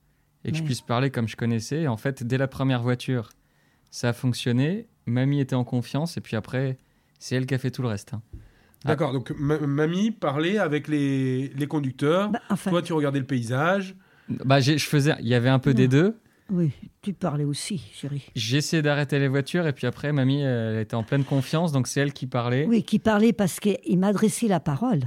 et 0.44 0.52
que 0.52 0.58
je 0.58 0.64
puisse 0.64 0.82
parler 0.82 1.10
comme 1.10 1.28
je 1.28 1.36
connaissais. 1.36 1.82
Et 1.84 1.88
en 1.88 1.98
fait, 1.98 2.24
dès 2.24 2.38
la 2.38 2.48
première 2.48 2.82
voiture, 2.84 3.30
ça 3.92 4.10
a 4.10 4.14
fonctionné. 4.14 4.88
Mamie 5.06 5.40
était 5.40 5.56
en 5.56 5.64
confiance. 5.64 6.18
Et 6.18 6.22
puis 6.22 6.36
après, 6.36 6.78
c'est 7.20 7.36
elle 7.36 7.46
qui 7.46 7.54
a 7.56 7.58
fait 7.58 7.72
tout 7.72 7.82
le 7.82 7.88
reste. 7.88 8.14
hein. 8.14 8.22
Ah. 8.84 8.90
D'accord, 8.90 9.14
donc 9.14 9.32
ma- 9.40 9.58
mamie 9.60 10.12
parlait 10.12 10.60
avec 10.60 10.88
les, 10.88 11.48
les 11.50 11.68
conducteurs. 11.68 12.30
Bah, 12.30 12.40
enfin, 12.50 12.70
Toi, 12.70 12.82
tu 12.84 12.94
regardais 12.94 13.20
le 13.20 13.26
paysage. 13.26 13.96
Bah, 14.30 14.60
je 14.60 14.78
faisais, 14.78 15.14
il 15.22 15.28
y 15.28 15.34
avait 15.34 15.50
un 15.50 15.58
peu 15.60 15.74
des 15.74 15.88
deux. 15.88 16.18
oui, 16.52 16.72
tu 17.02 17.14
parlais 17.14 17.44
aussi, 17.46 17.80
chérie. 17.94 18.28
J'essayais 18.36 18.84
d'arrêter 18.84 19.18
les 19.18 19.28
voitures. 19.28 19.66
Et 19.66 19.74
puis 19.74 19.88
après, 19.88 20.12
mamie, 20.12 20.42
elle 20.42 20.78
était 20.80 20.94
en 20.96 21.04
pleine 21.04 21.24
confiance. 21.24 21.72
Donc 21.72 21.88
c'est 21.88 22.02
elle 22.02 22.14
qui 22.14 22.28
parlait. 22.28 22.66
Oui, 22.68 22.84
qui 22.84 23.00
parlait 23.00 23.34
parce 23.34 23.60
qu'il 23.60 23.98
m'adressait 23.98 24.48
la 24.48 24.60
parole. 24.60 25.02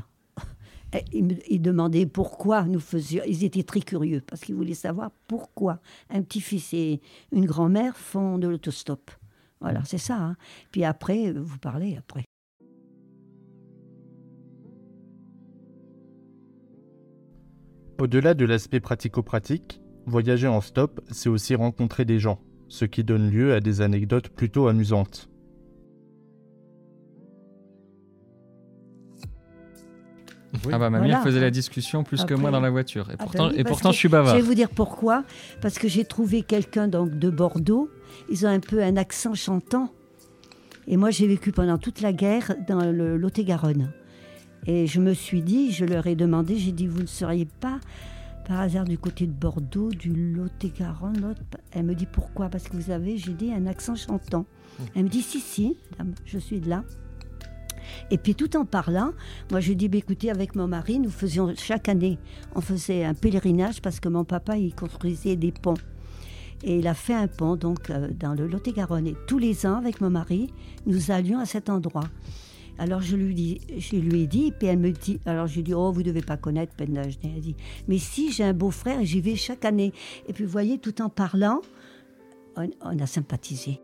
Et 0.95 1.04
Il, 1.12 1.25
me, 1.25 1.35
il 1.52 1.61
demandait 1.61 2.07
pourquoi 2.07 2.64
nous 2.64 2.80
faisions. 2.80 3.23
Ils 3.26 3.45
étaient 3.45 3.62
très 3.62 3.80
curieux 3.80 4.23
parce 4.26 4.40
qu'ils 4.42 4.54
voulaient 4.54 4.75
savoir 4.75 5.11
pourquoi 5.26 5.80
un 6.11 6.23
petit-fils 6.23 6.73
et 6.73 7.00
une 7.33 7.45
grand-mère 7.45 7.97
font 7.97 8.38
de 8.38 8.49
l'autostop. 8.49 9.11
Voilà, 9.61 9.83
c'est 9.85 9.99
ça. 9.99 10.16
hein. 10.16 10.37
Puis 10.73 10.85
après, 10.85 11.28
euh, 11.28 11.40
vous 11.40 11.59
parlez 11.59 11.97
après. 11.97 12.25
Au-delà 18.00 18.35
de 18.35 18.45
l'aspect 18.45 18.78
pratico-pratique, 18.80 19.80
voyager 20.07 20.47
en 20.47 20.61
stop, 20.61 21.00
c'est 21.11 21.28
aussi 21.28 21.57
rencontrer 21.57 22.04
des 22.04 22.21
gens, 22.21 22.40
ce 22.68 22.85
qui 22.85 23.02
donne 23.02 23.28
lieu 23.30 23.52
à 23.52 23.61
des 23.61 23.80
anecdotes 23.80 24.28
plutôt 24.28 24.68
amusantes. 24.68 25.27
Oui. 30.64 30.73
Ah 30.73 30.78
bah 30.78 30.88
mamie, 30.90 31.09
Voilà. 31.09 31.23
faisait 31.23 31.40
la 31.40 31.50
discussion 31.50 32.05
plus 32.05 32.25
que 32.25 32.33
moi 32.35 32.50
dans 32.50 32.61
la 32.61 32.71
voiture. 32.71 33.09
Et 33.11 33.14
Ah 33.14 33.17
bah 33.19 33.25
pourtant, 33.25 33.49
oui, 33.49 33.55
et 33.59 33.64
pourtant 33.64 33.93
je 33.93 33.97
suis 33.99 34.09
Je 34.09 34.12
bavard. 34.12 34.35
vais 34.35 34.40
vous 34.43 34.55
dire 34.55 34.71
pourquoi. 34.71 35.25
Parce 35.61 35.78
que 35.78 35.88
j'ai 35.88 36.05
trouvé 36.05 36.43
quelqu'un 36.43 36.88
donc 36.88 37.19
de 37.19 37.28
Bordeaux. 37.31 37.90
Ils 38.31 38.47
ont 38.47 38.49
un 38.50 38.61
peu 38.61 38.83
un 38.83 38.97
accent 38.97 39.35
chantant. 39.35 39.93
Et 40.87 40.97
moi, 40.97 41.11
j'ai 41.11 41.26
vécu 41.26 41.52
pendant 41.52 41.76
toute 41.76 42.00
la 42.00 42.14
guerre 42.14 42.55
dans 42.67 42.81
le 42.90 43.19
Lot-et-Garonne. 43.19 43.93
Et 44.67 44.87
je 44.87 45.00
me 45.00 45.12
suis 45.12 45.43
dit, 45.43 45.71
je 45.71 45.85
leur 45.85 46.07
ai 46.07 46.14
demandé, 46.17 46.57
j'ai 46.57 46.73
dit, 46.73 46.87
vous 46.87 47.02
ne 47.02 47.07
seriez 47.07 47.45
pas 47.61 47.78
par 48.47 48.61
hasard 48.61 48.85
du 48.85 48.97
côté 48.97 49.26
de 49.26 49.33
Bordeaux, 49.33 49.90
du 49.90 50.33
Lot-et-Garonne 50.33 51.35
Elle 51.73 51.85
me 51.85 51.95
dit 51.95 52.07
pourquoi? 52.07 52.49
Parce 52.49 52.64
que 52.69 52.76
vous 52.76 52.90
avez, 52.90 53.19
j'ai 53.19 53.35
dit, 53.35 53.52
un 53.52 53.67
accent 53.67 53.95
chantant. 53.97 54.47
Elle 54.97 55.05
me 55.05 55.09
dit, 55.11 55.21
si, 55.21 55.40
si, 55.40 55.76
madame, 55.99 56.14
je 56.25 56.38
suis 56.38 56.59
de 56.61 56.71
là. 56.71 56.85
Et 58.11 58.18
puis 58.18 58.35
tout 58.35 58.57
en 58.57 58.64
parlant, 58.64 59.12
moi 59.50 59.61
je 59.61 59.73
dis, 59.73 59.88
bah, 59.88 59.99
écoutez, 59.99 60.30
avec 60.30 60.54
mon 60.54 60.66
mari, 60.66 60.99
nous 60.99 61.11
faisions 61.11 61.52
chaque 61.57 61.88
année, 61.88 62.18
on 62.54 62.61
faisait 62.61 63.04
un 63.04 63.14
pèlerinage 63.14 63.80
parce 63.83 64.00
que 64.00 64.09
mon 64.09 64.25
papa, 64.25 64.57
il 64.57 64.75
construisait 64.75 65.37
des 65.37 65.52
ponts. 65.52 65.75
Et 66.64 66.78
il 66.78 66.88
a 66.88 66.95
fait 66.95 67.14
un 67.14 67.28
pont 67.28 67.57
donc 67.57 67.90
euh, 67.90 68.09
dans 68.18 68.35
le 68.35 68.47
Lot-et-Garonne. 68.47 69.07
Et 69.07 69.16
tous 69.26 69.38
les 69.38 69.64
ans, 69.64 69.76
avec 69.76 70.00
mon 70.00 70.11
mari, 70.11 70.52
nous 70.87 71.11
allions 71.11 71.38
à 71.38 71.47
cet 71.47 71.71
endroit. 71.71 72.09
Alors 72.78 73.00
je 73.00 73.16
lui, 73.16 73.35
dis, 73.35 73.61
je 73.76 73.97
lui 73.97 74.23
ai 74.23 74.26
dit, 74.26 74.52
puis 74.57 74.68
elle 74.68 74.78
me 74.78 74.92
dit, 74.92 75.18
alors 75.26 75.49
je 75.49 75.54
lui 75.54 75.61
ai 75.61 75.64
dit, 75.64 75.75
oh, 75.75 75.90
vous 75.90 76.02
devez 76.02 76.23
pas 76.23 76.37
connaître 76.37 76.75
Penage. 76.75 77.18
Elle 77.25 77.40
dit, 77.40 77.57
mais 77.88 77.99
si, 77.99 78.30
j'ai 78.33 78.45
un 78.45 78.52
beau-frère 78.52 79.00
et 79.00 79.07
j'y 79.07 79.21
vais 79.21 79.35
chaque 79.35 79.64
année. 79.64 79.92
Et 80.28 80.33
puis 80.33 80.45
vous 80.45 80.50
voyez, 80.50 80.78
tout 80.78 81.02
en 81.02 81.09
parlant, 81.09 81.61
on 82.57 82.99
a 82.99 83.07
sympathisé. 83.07 83.80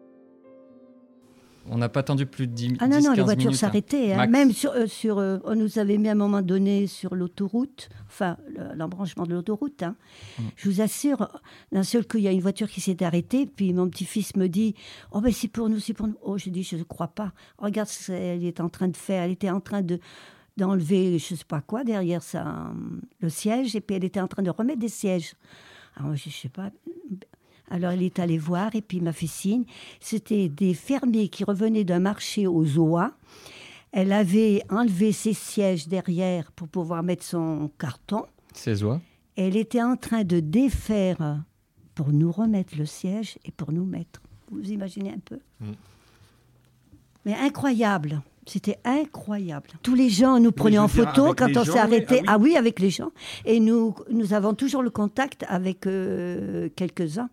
On 1.71 1.79
n'a 1.79 1.89
pas 1.89 2.01
attendu 2.01 2.27
plus 2.27 2.47
de 2.47 2.53
10 2.53 2.75
Ah 2.81 2.89
non, 2.89 3.01
non, 3.01 3.13
les 3.13 3.23
10-15 3.23 3.25
voitures 3.25 3.37
minutes, 3.37 3.55
hein. 3.55 3.57
s'arrêtaient. 3.57 4.13
hein. 4.13 4.27
Même 4.27 4.53
sur, 4.53 4.73
euh, 4.73 4.87
sur 4.87 5.19
euh, 5.19 5.39
on 5.45 5.55
nous 5.55 5.79
avait 5.79 5.97
mis 5.99 6.09
à 6.09 6.13
un 6.13 6.15
moment 6.17 6.43
donné 6.43 6.87
sur 6.87 7.15
l'autoroute, 7.15 7.89
enfin 8.07 8.37
le- 8.49 8.75
l'embranchement 8.77 9.25
de 9.25 9.33
l'autoroute. 9.35 9.83
hein. 9.83 9.97
Mm. 10.39 10.43
Je 10.57 10.69
vous 10.71 10.81
assure, 10.81 11.41
d'un 11.73 11.83
seul 11.83 12.07
coup, 12.07 12.19
il 12.19 12.25
y 12.25 12.29
a 12.29 12.33
une 12.33 12.41
voiture 12.43 12.69
qui 12.69 12.81
s'est 12.81 13.03
arrêtée, 13.03 13.47
puis 13.47 13.73
mon 13.73 13.89
petit-fils 13.89 14.37
me 14.37 14.47
dit 14.49 14.75
Oh, 15.13 15.21
ben 15.21 15.33
c'est 15.33 15.49
pour 15.49 15.69
nous, 15.71 15.79
c'est 15.81 15.95
pour 15.95 16.07
nous. 16.07 16.17
Oh, 16.23 16.37
je 16.39 16.51
dis 16.51 16.63
Je 16.63 16.77
ne 16.77 16.83
crois 16.83 17.09
pas. 17.09 17.33
Regarde 17.59 17.89
ce 17.89 18.13
qu'elle 18.13 18.45
est 18.45 18.61
en 18.61 18.69
train 18.69 18.89
de 18.89 18.97
faire. 18.97 19.23
Elle 19.23 19.31
était 19.33 19.51
en 19.51 19.61
train 19.61 19.83
de 19.83 19.99
d'enlever 20.57 21.19
je 21.19 21.35
ne 21.35 21.39
sais 21.39 21.45
pas 21.45 21.61
quoi 21.61 21.83
derrière 21.83 22.23
ça, 22.23 22.45
hum, 22.47 23.01
le 23.21 23.29
siège, 23.29 23.75
et 23.75 23.81
puis 23.81 23.97
elle 23.97 24.05
était 24.05 24.21
en 24.21 24.29
train 24.29 24.43
de 24.43 24.51
remettre 24.51 24.79
des 24.79 24.89
sièges. 24.89 25.35
Alors, 25.97 26.15
je 26.15 26.29
ne 26.29 26.33
sais 26.33 26.49
pas. 26.49 26.71
Alors, 27.71 27.93
elle 27.93 28.03
est 28.03 28.19
allée 28.19 28.39
voir 28.39 28.75
et 28.75 28.83
puis 28.83 28.99
il 28.99 29.03
m'a 29.03 29.13
fait 29.13 29.27
signe. 29.27 29.65
C'était 30.01 30.49
des 30.49 30.75
fermiers 30.75 31.29
qui 31.29 31.45
revenaient 31.45 31.85
d'un 31.85 31.99
marché 32.01 32.47
aux 32.47 32.79
oies. 32.79 33.13
Elle 33.93 34.13
avait 34.13 34.63
enlevé 34.71 35.13
ses 35.13 35.33
sièges 35.35 35.89
derrière 35.89 36.53
pour 36.53 36.69
pouvoir 36.69 37.03
mettre 37.03 37.25
son 37.25 37.71
carton. 37.79 38.25
Ses 38.53 38.83
oies. 38.83 39.01
Elle 39.37 39.57
était 39.57 39.83
en 39.83 39.97
train 39.97 40.25
de 40.25 40.41
défaire 40.41 41.43
pour 41.95 42.13
nous 42.13 42.31
remettre 42.33 42.77
le 42.77 42.87
siège 42.87 43.39
et 43.45 43.51
pour 43.51 43.73
nous 43.73 43.85
mettre. 43.85 44.21
Vous 44.51 44.71
imaginez 44.71 45.11
un 45.11 45.21
peu? 45.25 45.39
Mm. 45.61 45.73
Mais 47.25 47.35
incroyable. 47.35 48.21
C'était 48.47 48.79
incroyable. 48.85 49.71
Tous 49.83 49.95
les 49.95 50.11
gens 50.11 50.39
nous 50.39 50.53
prenaient 50.53 50.79
en 50.79 50.89
photo 50.89 51.35
quand 51.35 51.57
on 51.57 51.65
s'est 51.65 51.79
arrêté. 51.79 52.21
Ah 52.27 52.33
Ah 52.35 52.39
oui. 52.39 52.57
avec 52.57 52.79
les 52.79 52.91
gens. 52.91 53.11
Et 53.47 53.59
nous, 53.59 53.95
nous 54.11 54.35
avons 54.35 54.53
toujours 54.55 54.83
le 54.83 54.91
contact 54.91 55.45
avec 55.49 55.87
euh, 55.87 56.69
quelques-uns. 56.77 57.31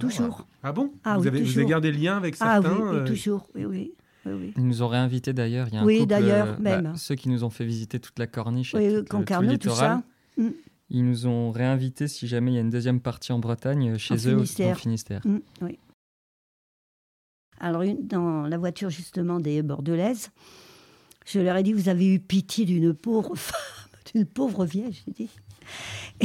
Toujours. 0.00 0.46
Ah 0.62 0.72
bon 0.72 0.92
Ah 1.04 1.16
vous, 1.16 1.22
oui, 1.22 1.28
avez, 1.28 1.38
vous 1.40 1.46
toujours. 1.46 1.60
avez 1.62 1.70
gardé 1.70 1.92
le 1.92 1.98
lien 1.98 2.16
avec 2.16 2.34
Ah 2.40 2.60
certains 2.60 2.74
oui, 2.76 2.82
oui, 2.82 2.96
euh, 2.96 3.06
toujours. 3.06 3.48
Oui, 3.54 3.64
oui. 3.64 3.92
oui, 4.26 4.32
oui. 4.32 4.52
Ils 4.56 4.66
nous 4.66 4.82
ont 4.82 4.88
réinvités 4.88 5.32
d'ailleurs. 5.32 5.68
Il 5.68 5.74
y 5.74 5.76
a 5.76 5.80
un 5.82 5.84
Oui, 5.84 5.98
couple, 5.98 6.08
d'ailleurs, 6.08 6.48
euh, 6.48 6.58
même. 6.58 6.96
ceux 6.96 7.14
qui 7.14 7.28
nous 7.28 7.44
ont 7.44 7.50
fait 7.50 7.64
visiter 7.64 8.00
toute 8.00 8.18
la 8.18 8.26
corniche 8.26 8.74
et 8.74 8.78
Oui, 8.78 8.88
tout, 8.88 8.94
le- 8.94 9.04
tout 9.04 9.12
le 9.16 9.18
Concarneau, 9.20 9.46
tout 9.48 9.52
littoral. 9.68 10.00
ça. 10.36 10.42
Mm. 10.42 10.48
Ils 10.92 11.04
nous 11.04 11.26
ont 11.28 11.50
réinvités 11.52 12.08
si 12.08 12.26
jamais 12.26 12.50
il 12.50 12.54
y 12.54 12.58
a 12.58 12.62
une 12.62 12.70
deuxième 12.70 13.00
partie 13.00 13.30
en 13.32 13.38
Bretagne, 13.38 13.90
euh, 13.92 13.98
chez 13.98 14.14
En 14.14 14.16
eux, 14.16 14.34
au- 14.34 14.38
Finistère. 14.38 14.66
dans 14.66 14.72
le 14.72 14.78
Finistère. 14.78 15.20
Mm, 15.24 15.38
oui. 15.62 15.78
Alors, 17.60 17.82
une- 17.82 18.06
dans 18.06 18.42
la 18.46 18.58
voiture 18.58 18.90
justement 18.90 19.38
des 19.38 19.62
Bordelaises, 19.62 20.30
je 21.26 21.40
leur 21.40 21.56
ai 21.56 21.62
dit 21.62 21.72
Vous 21.72 21.88
avez 21.88 22.06
eu 22.12 22.18
pitié 22.18 22.64
d'une 22.64 22.94
pauvre 22.94 23.34
femme, 23.36 23.60
d'une 24.14 24.24
pauvre 24.26 24.64
vieille, 24.64 24.98
j'ai 25.06 25.12
dit. 25.12 25.30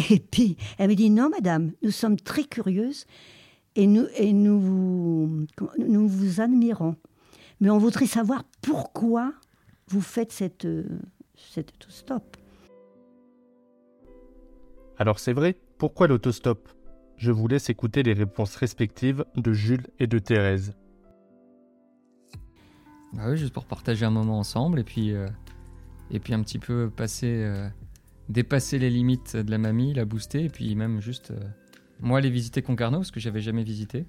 Et 0.09 0.19
puis, 0.19 0.57
elle 0.77 0.87
m'a 0.89 0.95
dit 0.95 1.09
Non, 1.09 1.29
madame, 1.29 1.71
nous 1.83 1.91
sommes 1.91 2.15
très 2.17 2.43
curieuses 2.45 3.05
et 3.75 3.87
nous, 3.87 4.07
et 4.17 4.33
nous, 4.33 4.59
vous 6.07 6.41
admirons. 6.41 6.95
Mais 7.59 7.69
on 7.69 7.77
voudrait 7.77 8.07
savoir 8.07 8.43
pourquoi 8.61 9.33
vous 9.87 10.01
faites 10.01 10.31
cette, 10.31 10.65
euh, 10.65 10.83
cette 11.35 11.73
stop. 11.89 12.37
Alors 14.97 15.19
c'est 15.19 15.33
vrai, 15.33 15.55
pourquoi 15.77 16.07
l'autostop? 16.07 16.69
Je 17.17 17.31
vous 17.31 17.47
laisse 17.47 17.69
écouter 17.69 18.03
les 18.03 18.13
réponses 18.13 18.55
respectives 18.55 19.25
de 19.35 19.53
Jules 19.53 19.87
et 19.99 20.07
de 20.07 20.19
Thérèse. 20.19 20.73
Bah 23.13 23.23
oui, 23.29 23.37
juste 23.37 23.53
pour 23.53 23.65
partager 23.65 24.05
un 24.05 24.11
moment 24.11 24.39
ensemble 24.39 24.79
et 24.79 24.83
puis, 24.83 25.13
euh, 25.13 25.27
et 26.11 26.19
puis 26.19 26.33
un 26.33 26.41
petit 26.41 26.59
peu 26.59 26.89
passer, 26.89 27.43
euh, 27.43 27.69
dépasser 28.27 28.77
les 28.79 28.89
limites 28.89 29.37
de 29.37 29.49
la 29.49 29.57
mamie, 29.57 29.93
la 29.93 30.03
booster 30.03 30.45
et 30.45 30.49
puis 30.49 30.75
même 30.75 31.01
juste 31.01 31.31
euh, 31.31 31.39
moi 31.99 32.19
aller 32.19 32.29
visiter 32.29 32.61
Concarneau 32.61 32.99
parce 32.99 33.11
que 33.11 33.19
j'avais 33.19 33.41
jamais 33.41 33.63
visité. 33.63 34.05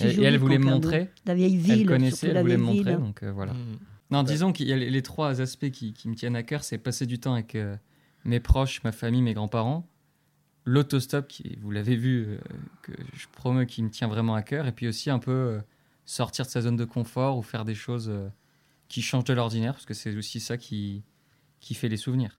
Et, 0.00 0.08
et 0.08 0.22
elle 0.22 0.38
voulait 0.38 0.58
me 0.58 0.64
montrer, 0.64 1.10
La 1.24 1.34
vieille 1.34 1.54
elle 1.54 1.60
ville. 1.60 1.86
connaissait, 1.86 2.16
surtout 2.16 2.26
elle 2.26 2.34
la 2.34 2.42
voulait 2.42 2.56
me 2.56 2.62
montrer, 2.64 2.90
ville. 2.96 3.00
donc 3.00 3.22
euh, 3.22 3.32
voilà. 3.32 3.52
Mm. 3.52 3.78
Non, 4.10 4.22
disons 4.22 4.52
qu'il 4.52 4.66
y 4.68 4.72
a 4.72 4.76
les, 4.76 4.90
les 4.90 5.02
trois 5.02 5.40
aspects 5.40 5.70
qui, 5.70 5.92
qui 5.92 6.08
me 6.08 6.14
tiennent 6.14 6.36
à 6.36 6.42
cœur, 6.42 6.64
c'est 6.64 6.78
passer 6.78 7.06
du 7.06 7.18
temps 7.18 7.34
avec 7.34 7.54
euh, 7.54 7.76
mes 8.24 8.40
proches, 8.40 8.82
ma 8.84 8.92
famille, 8.92 9.22
mes 9.22 9.34
grands-parents, 9.34 9.88
l'autostop 10.64 11.28
qui, 11.28 11.58
vous 11.60 11.70
l'avez 11.70 11.96
vu, 11.96 12.24
euh, 12.26 12.38
que 12.82 12.92
je 13.14 13.26
promeux 13.32 13.64
qui 13.64 13.82
me 13.82 13.90
tient 13.90 14.08
vraiment 14.08 14.34
à 14.34 14.42
cœur, 14.42 14.66
et 14.66 14.72
puis 14.72 14.88
aussi 14.88 15.10
un 15.10 15.18
peu 15.18 15.30
euh, 15.30 15.60
sortir 16.06 16.44
de 16.44 16.50
sa 16.50 16.60
zone 16.60 16.76
de 16.76 16.84
confort 16.84 17.38
ou 17.38 17.42
faire 17.42 17.64
des 17.64 17.74
choses 17.74 18.08
euh, 18.08 18.28
qui 18.88 19.00
changent 19.02 19.24
de 19.24 19.32
l'ordinaire, 19.32 19.72
parce 19.74 19.86
que 19.86 19.94
c'est 19.94 20.14
aussi 20.16 20.40
ça 20.40 20.56
qui, 20.56 21.02
qui 21.60 21.74
fait 21.74 21.88
les 21.88 21.96
souvenirs. 21.96 22.38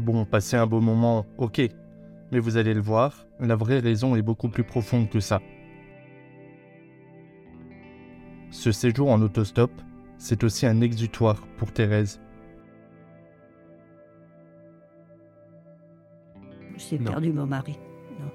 Bon, 0.00 0.24
passer 0.24 0.56
un 0.56 0.66
beau 0.66 0.80
moment, 0.80 1.26
ok. 1.38 1.60
Mais 2.32 2.38
vous 2.38 2.56
allez 2.56 2.74
le 2.74 2.80
voir, 2.80 3.26
la 3.38 3.56
vraie 3.56 3.80
raison 3.80 4.16
est 4.16 4.22
beaucoup 4.22 4.48
plus 4.48 4.64
profonde 4.64 5.08
que 5.10 5.20
ça. 5.20 5.40
Ce 8.50 8.72
séjour 8.72 9.10
en 9.10 9.20
autostop, 9.20 9.70
c'est 10.18 10.42
aussi 10.44 10.66
un 10.66 10.80
exutoire 10.80 11.46
pour 11.58 11.72
Thérèse. 11.72 12.20
J'ai 16.76 16.98
perdu 16.98 17.32
mon 17.32 17.46
mari. 17.46 17.78
Non. 18.18 18.30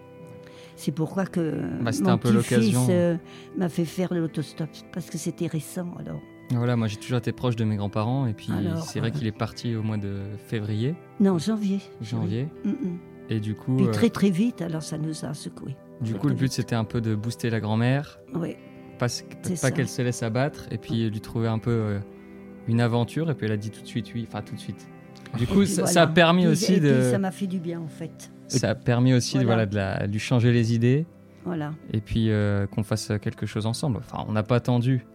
C'est 0.75 0.91
pourquoi 0.91 1.25
que 1.25 1.51
Bah, 1.81 1.91
mon 2.01 2.09
un 2.09 2.17
peu 2.17 2.29
petit-fils 2.31 2.73
l'occasion. 2.73 2.87
euh, 2.89 3.17
m'a 3.57 3.69
fait 3.69 3.85
faire 3.85 4.13
l'autostop 4.13 4.69
parce 4.93 5.09
que 5.09 5.17
c'était 5.17 5.47
récent. 5.47 5.91
Alors 5.99 6.19
Voilà, 6.51 6.75
moi 6.75 6.87
j'ai 6.87 6.97
toujours 6.97 7.17
été 7.17 7.31
proche 7.31 7.55
de 7.55 7.63
mes 7.63 7.75
grands-parents, 7.75 8.27
et 8.27 8.33
puis 8.33 8.49
c'est 8.85 8.99
vrai 8.99 9.09
euh, 9.09 9.11
qu'il 9.11 9.25
est 9.27 9.31
parti 9.31 9.75
au 9.75 9.81
mois 9.81 9.97
de 9.97 10.19
février, 10.47 10.95
non, 11.19 11.39
janvier. 11.39 11.79
janvier, 12.01 12.47
Oui. 12.63 12.71
Mm, 12.71 12.87
mm. 12.87 12.97
et 13.29 13.39
du 13.39 13.55
coup, 13.55 13.77
Puis 13.77 13.87
euh, 13.87 13.91
très 13.91 14.09
très 14.09 14.29
vite. 14.29 14.61
Alors 14.61 14.83
ça 14.83 14.97
nous 14.99 15.25
a 15.25 15.33
secoué. 15.33 15.75
du 16.01 16.13
coup 16.13 16.27
le 16.27 16.35
but 16.35 16.51
c'était 16.51 16.75
un 16.75 16.83
peu 16.83 17.01
de 17.01 17.15
booster 17.15 17.49
la 17.49 17.59
grand-mère, 17.59 18.19
Oui. 18.35 18.55
pas, 18.99 19.07
qu'elle 19.71 19.87
se 19.89 20.01
laisse 20.03 20.21
abattre 20.23 20.65
et 20.71 20.77
puis 20.77 21.09
lui 21.09 21.19
trouver 21.21 21.47
un 21.47 21.57
peu 21.59 21.71
euh, 21.71 21.99
une 22.67 22.79
aventure 22.79 23.29
et 23.31 23.33
puis 23.33 23.47
elle 23.47 23.53
a 23.53 23.57
dit 23.57 23.71
tout 23.71 23.81
de 23.81 23.87
suite 23.87 24.11
oui 24.13 24.25
enfin 24.27 24.41
tout 24.41 24.53
de 24.55 24.59
suite 24.59 24.87
du 25.37 25.47
coup 25.47 25.65
ça, 25.65 25.81
voilà. 25.81 25.91
ça 25.93 26.01
a 26.03 26.07
permis 26.07 26.43
Puis- 26.43 26.51
aussi 26.51 26.79
de 26.79 27.01
ça 27.11 27.17
m'a 27.19 27.31
fait 27.31 27.47
du 27.47 27.59
bien 27.59 27.79
en 27.81 27.87
fait. 27.87 28.31
ça 28.47 28.69
a 28.69 28.75
permis 28.75 29.13
aussi 29.13 29.37
de, 29.39 29.43
Voilà. 29.43 29.65
voilà 29.65 29.65
de, 29.65 29.75
la- 30.01 30.07
de 30.07 30.11
lui 30.13 30.19
changer 30.19 30.51
les 30.53 30.73
idées 30.73 31.05
Voilà. 31.43 31.73
et 31.93 32.01
puis 32.01 32.29
euh, 32.29 32.67
qu'on 32.67 32.83
fasse 32.83 33.11
quelque 33.21 33.45
chose 33.45 33.65
ensemble 33.65 33.97
enfin 33.97 34.23
on 34.27 34.31
n'a 34.31 34.43
pas 34.43 34.55
attendu 34.57 35.05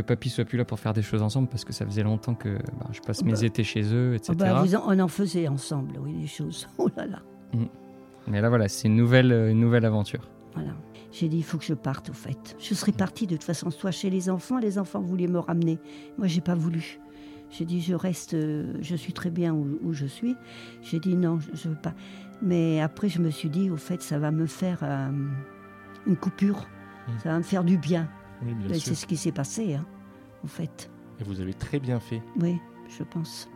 que 0.00 0.06
papy 0.06 0.30
soit 0.30 0.44
plus 0.44 0.58
là 0.58 0.64
pour 0.64 0.78
faire 0.80 0.92
des 0.92 1.02
choses 1.02 1.22
ensemble 1.22 1.48
parce 1.48 1.64
que 1.64 1.72
ça 1.72 1.84
faisait 1.86 2.02
longtemps 2.02 2.34
que 2.34 2.50
bah, 2.78 2.88
je 2.92 3.00
passe 3.00 3.20
Oh 3.22 3.26
mes 3.26 3.32
bah. 3.32 3.42
étés 3.44 3.64
chez 3.64 3.82
eux 3.94 4.14
etc 4.14 4.32
Oh 4.32 4.36
ben, 4.38 4.62
vous 4.62 4.74
en- 4.76 4.82
on 4.86 4.98
en 4.98 5.08
faisait 5.08 5.48
ensemble, 5.48 5.98
oui, 6.00 6.12
des 6.14 6.26
choses. 6.26 6.68
Oh 6.78 6.88
là 6.96 7.06
là. 7.06 7.18
mais 8.26 8.40
là 8.40 8.48
voilà 8.48 8.68
c'est 8.68 8.88
une 8.88 8.96
nouvelle 8.96 9.32
euh, 9.32 9.50
une 9.50 9.60
nouvelle 9.60 9.84
aventure 9.84 10.28
Voilà. 10.54 10.72
J'ai 11.10 11.28
dit, 11.28 11.38
il 11.38 11.42
faut 11.42 11.56
que 11.56 11.64
je 11.64 11.72
parte, 11.72 12.10
au 12.10 12.12
fait. 12.12 12.54
Je 12.60 12.74
serais 12.74 12.92
partie 12.92 13.26
de 13.26 13.34
toute 13.34 13.42
façon, 13.44 13.70
soit 13.70 13.90
chez 13.90 14.10
les 14.10 14.28
enfants, 14.28 14.58
les 14.58 14.78
enfants 14.78 15.00
voulaient 15.00 15.26
me 15.26 15.38
ramener. 15.38 15.78
Moi, 16.18 16.26
j'ai 16.26 16.42
pas 16.42 16.54
voulu. 16.54 17.00
J'ai 17.50 17.64
dit, 17.64 17.80
je 17.80 17.94
reste, 17.94 18.34
euh, 18.34 18.74
je 18.82 18.94
suis 18.94 19.14
très 19.14 19.30
bien 19.30 19.54
où, 19.54 19.78
où 19.82 19.94
je 19.94 20.04
suis. 20.04 20.36
J'ai 20.82 21.00
dit, 21.00 21.16
non, 21.16 21.38
je, 21.40 21.48
je 21.54 21.68
veux 21.70 21.74
pas. 21.82 21.94
Mais 22.42 22.82
après, 22.82 23.08
je 23.08 23.20
me 23.22 23.30
suis 23.30 23.48
dit, 23.48 23.70
au 23.70 23.78
fait, 23.78 24.02
ça 24.02 24.18
va 24.18 24.30
me 24.30 24.44
faire 24.44 24.80
euh, 24.82 25.08
une 26.06 26.16
coupure. 26.16 26.66
Mm. 27.08 27.12
Ça 27.22 27.30
va 27.30 27.38
me 27.38 27.42
faire 27.42 27.64
du 27.64 27.78
bien. 27.78 28.06
Oui, 28.44 28.54
bien 28.54 28.74
sûr. 28.74 28.82
C'est 28.82 28.94
ce 28.94 29.06
qui 29.06 29.16
s'est 29.16 29.32
passé, 29.32 29.74
hein, 29.74 29.84
au 30.44 30.46
fait. 30.46 30.90
Et 31.20 31.24
vous 31.24 31.40
avez 31.40 31.54
très 31.54 31.80
bien 31.80 31.98
fait. 32.00 32.22
Oui, 32.40 32.58
je 32.88 33.02
pense. 33.04 33.48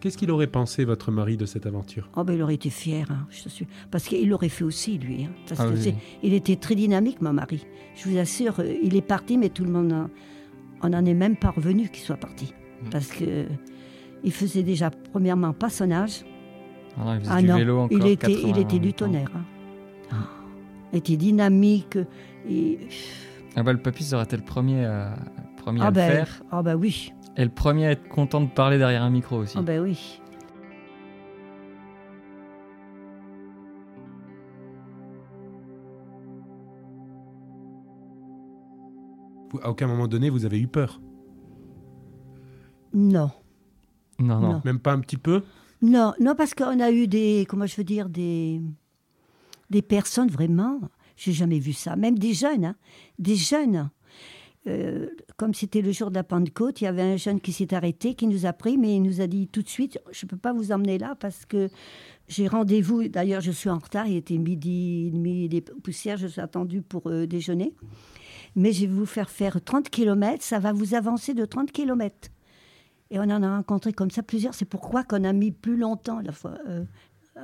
Qu'est-ce 0.00 0.18
qu'il 0.18 0.30
aurait 0.30 0.46
pensé, 0.46 0.84
votre 0.84 1.10
mari, 1.10 1.36
de 1.36 1.46
cette 1.46 1.66
aventure? 1.66 2.10
Oh 2.16 2.22
ben, 2.22 2.34
il 2.34 2.42
aurait 2.42 2.54
été 2.54 2.70
fier, 2.70 3.10
hein, 3.10 3.26
je 3.30 3.48
suis. 3.48 3.66
Parce 3.90 4.04
qu'il 4.04 4.28
l'aurait 4.28 4.50
fait 4.50 4.62
aussi, 4.64 4.98
lui. 4.98 5.24
hein. 5.24 5.30
parce 5.48 5.60
Ah 5.60 5.64
que 5.68 5.74
oui, 5.74 5.94
il 6.22 6.34
était 6.34 6.56
très 6.56 6.74
dynamique, 6.74 7.20
mon 7.22 7.32
mari. 7.32 7.66
Je 7.96 8.08
vous 8.10 8.18
assure, 8.18 8.60
euh, 8.60 8.74
il 8.82 8.94
est 8.94 9.00
parti, 9.02 9.38
mais 9.38 9.48
tout 9.48 9.64
le 9.64 9.70
monde, 9.70 9.92
en- 9.92 10.10
on 10.82 10.90
n'en 10.90 11.04
est 11.04 11.14
même 11.14 11.36
pas 11.36 11.50
revenu 11.50 11.88
qu'il 11.88 12.04
soit 12.04 12.18
parti. 12.18 12.52
Mm. 12.84 12.90
Parce 12.90 13.08
que 13.08 13.46
il 14.22 14.32
faisait 14.32 14.62
déjà, 14.62 14.90
premièrement, 14.90 15.52
pas 15.54 15.70
son 15.70 15.90
âge. 15.90 16.24
Ah 16.98 17.04
non, 17.04 17.14
il 17.14 17.20
faisait 17.20 17.30
Ah 17.32 17.40
du 17.42 17.46
non, 17.48 17.56
vélo 17.56 17.78
encore 17.80 17.98
il 17.98 18.06
était, 18.06 18.32
80 18.34 18.48
il 18.48 18.58
était 18.58 18.78
du 18.78 18.92
tonnerre. 18.94 19.30
hein. 19.34 19.44
Ah, 20.10 20.14
il 20.92 20.98
était 20.98 21.16
dynamique. 21.16 21.98
Et... 22.48 22.78
ah 23.56 23.62
bah 23.62 23.72
le 23.72 23.80
papy 23.80 24.04
ça 24.04 24.16
aurait 24.16 24.24
été 24.24 24.36
le 24.36 24.44
premier 24.44 24.84
à, 24.84 25.10
le 25.56 25.62
premier 25.62 25.80
à 25.82 25.86
Ah 25.86 25.90
le 25.90 25.94
ben, 25.94 26.10
faire 26.10 26.42
ah 26.50 26.62
ben 26.62 26.74
oui, 26.76 27.12
et 27.36 27.44
le 27.44 27.50
premier 27.50 27.86
à 27.86 27.90
être 27.92 28.08
content 28.08 28.40
de 28.40 28.46
parler 28.48 28.78
derrière 28.78 29.02
un 29.02 29.10
micro 29.10 29.36
aussi 29.38 29.56
ah 29.58 29.62
ben 29.62 29.80
oui. 29.82 30.20
Vous- 39.50 39.60
À 39.62 39.70
aucun 39.70 39.86
moment 39.86 40.08
donné, 40.08 40.30
vous 40.30 40.44
avez 40.44 40.60
eu 40.60 40.66
peur? 40.68 41.00
Non 42.92 43.30
non 44.18 44.40
Non. 44.40 44.62
Même 44.64 44.78
pas 44.78 44.92
un 44.92 45.00
petit 45.00 45.18
peu? 45.18 45.42
Non, 45.82 46.14
non, 46.20 46.34
parce 46.34 46.54
qu'on 46.54 46.80
a 46.80 46.90
eu 46.90 47.06
des, 47.06 47.46
comment 47.48 47.66
je 47.66 47.76
veux 47.76 47.84
dire, 47.84 48.08
des, 48.08 48.60
personnes 49.88 50.28
vraiment, 50.28 50.80
j'ai 51.16 51.32
jamais 51.32 51.58
vu 51.58 51.72
ça, 51.72 51.96
même 51.96 52.18
des 52.18 52.32
jeunes, 52.32 52.64
hein, 52.64 52.76
des 53.18 53.36
jeunes. 53.36 53.90
euh, 54.66 55.08
comme 55.36 55.52
c'était 55.52 55.82
le 55.82 55.92
jour 55.92 56.10
de 56.10 56.14
la 56.16 56.24
Pentecôte, 56.24 56.80
il 56.80 56.84
y 56.84 56.86
avait 56.86 57.02
un 57.02 57.16
jeune 57.16 57.40
qui 57.40 57.52
s'est 57.52 57.74
arrêté, 57.74 58.14
qui 58.14 58.26
nous 58.26 58.46
a 58.46 58.52
pris, 58.52 58.78
mais 58.78 58.96
il 58.96 59.02
nous 59.02 59.20
a 59.20 59.26
dit 59.26 59.48
tout 59.48 59.62
de 59.62 59.68
suite, 59.68 60.00
je 60.10 60.24
ne 60.24 60.30
peux 60.30 60.36
pas 60.38 60.52
vous 60.52 60.72
emmener 60.72 60.98
là 60.98 61.14
parce 61.14 61.44
que 61.44 61.68
j'ai 62.26 62.48
rendez-vous. 62.48 63.06
D'ailleurs, 63.08 63.42
je 63.42 63.50
suis 63.50 63.68
en 63.68 63.78
retard, 63.78 64.08
il 64.08 64.16
était 64.16 64.38
midi 64.38 65.08
et 65.08 65.10
demi, 65.10 65.48
des 65.48 65.60
poussières, 65.60 66.16
je 66.16 66.26
suis 66.26 66.40
attendu 66.40 66.80
pour 66.82 67.06
euh, 67.08 67.26
déjeuner. 67.26 67.74
Mais 68.56 68.72
je 68.72 68.86
vais 68.86 68.92
vous 68.92 69.06
faire 69.06 69.28
faire 69.28 69.62
30 69.62 69.90
km, 69.90 70.42
ça 70.42 70.58
va 70.58 70.72
vous 70.72 70.94
avancer 70.94 71.34
de 71.34 71.44
30 71.44 71.70
km. 71.70 72.30
Et 73.10 73.18
on 73.18 73.22
en 73.22 73.42
a 73.42 73.56
rencontré 73.56 73.92
comme 73.92 74.10
ça 74.10 74.22
plusieurs. 74.22 74.54
C'est 74.54 74.64
pourquoi 74.64 75.04
qu'on 75.04 75.22
a 75.24 75.32
mis 75.32 75.52
plus 75.52 75.76
longtemps 75.76 76.20
la 76.20 76.32
fois, 76.32 76.54
euh, 76.68 76.84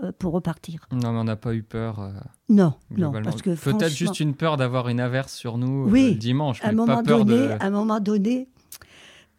euh, 0.02 0.10
pour 0.18 0.32
repartir. 0.32 0.86
Non, 0.92 1.12
mais 1.12 1.18
on 1.20 1.24
n'a 1.24 1.36
pas 1.36 1.54
eu 1.54 1.62
peur. 1.62 2.00
euh, 2.00 2.10
Non, 2.48 2.74
non, 2.96 3.12
parce 3.22 3.42
que 3.42 3.50
Peut-être 3.50 3.58
franchement, 3.60 3.88
juste 3.90 4.20
une 4.20 4.34
peur 4.34 4.56
d'avoir 4.56 4.88
une 4.88 4.98
averse 5.00 5.32
sur 5.34 5.58
nous 5.58 5.88
Oui, 5.88 6.10
le 6.14 6.18
dimanche, 6.18 6.62
à 6.64 6.68
un 6.68 6.72
moment 6.72 6.96
pas 6.96 7.02
peur 7.02 7.24
donné, 7.24 7.46
de. 7.48 7.52
à 7.52 7.64
un 7.66 7.70
moment 7.70 8.00
donné, 8.00 8.48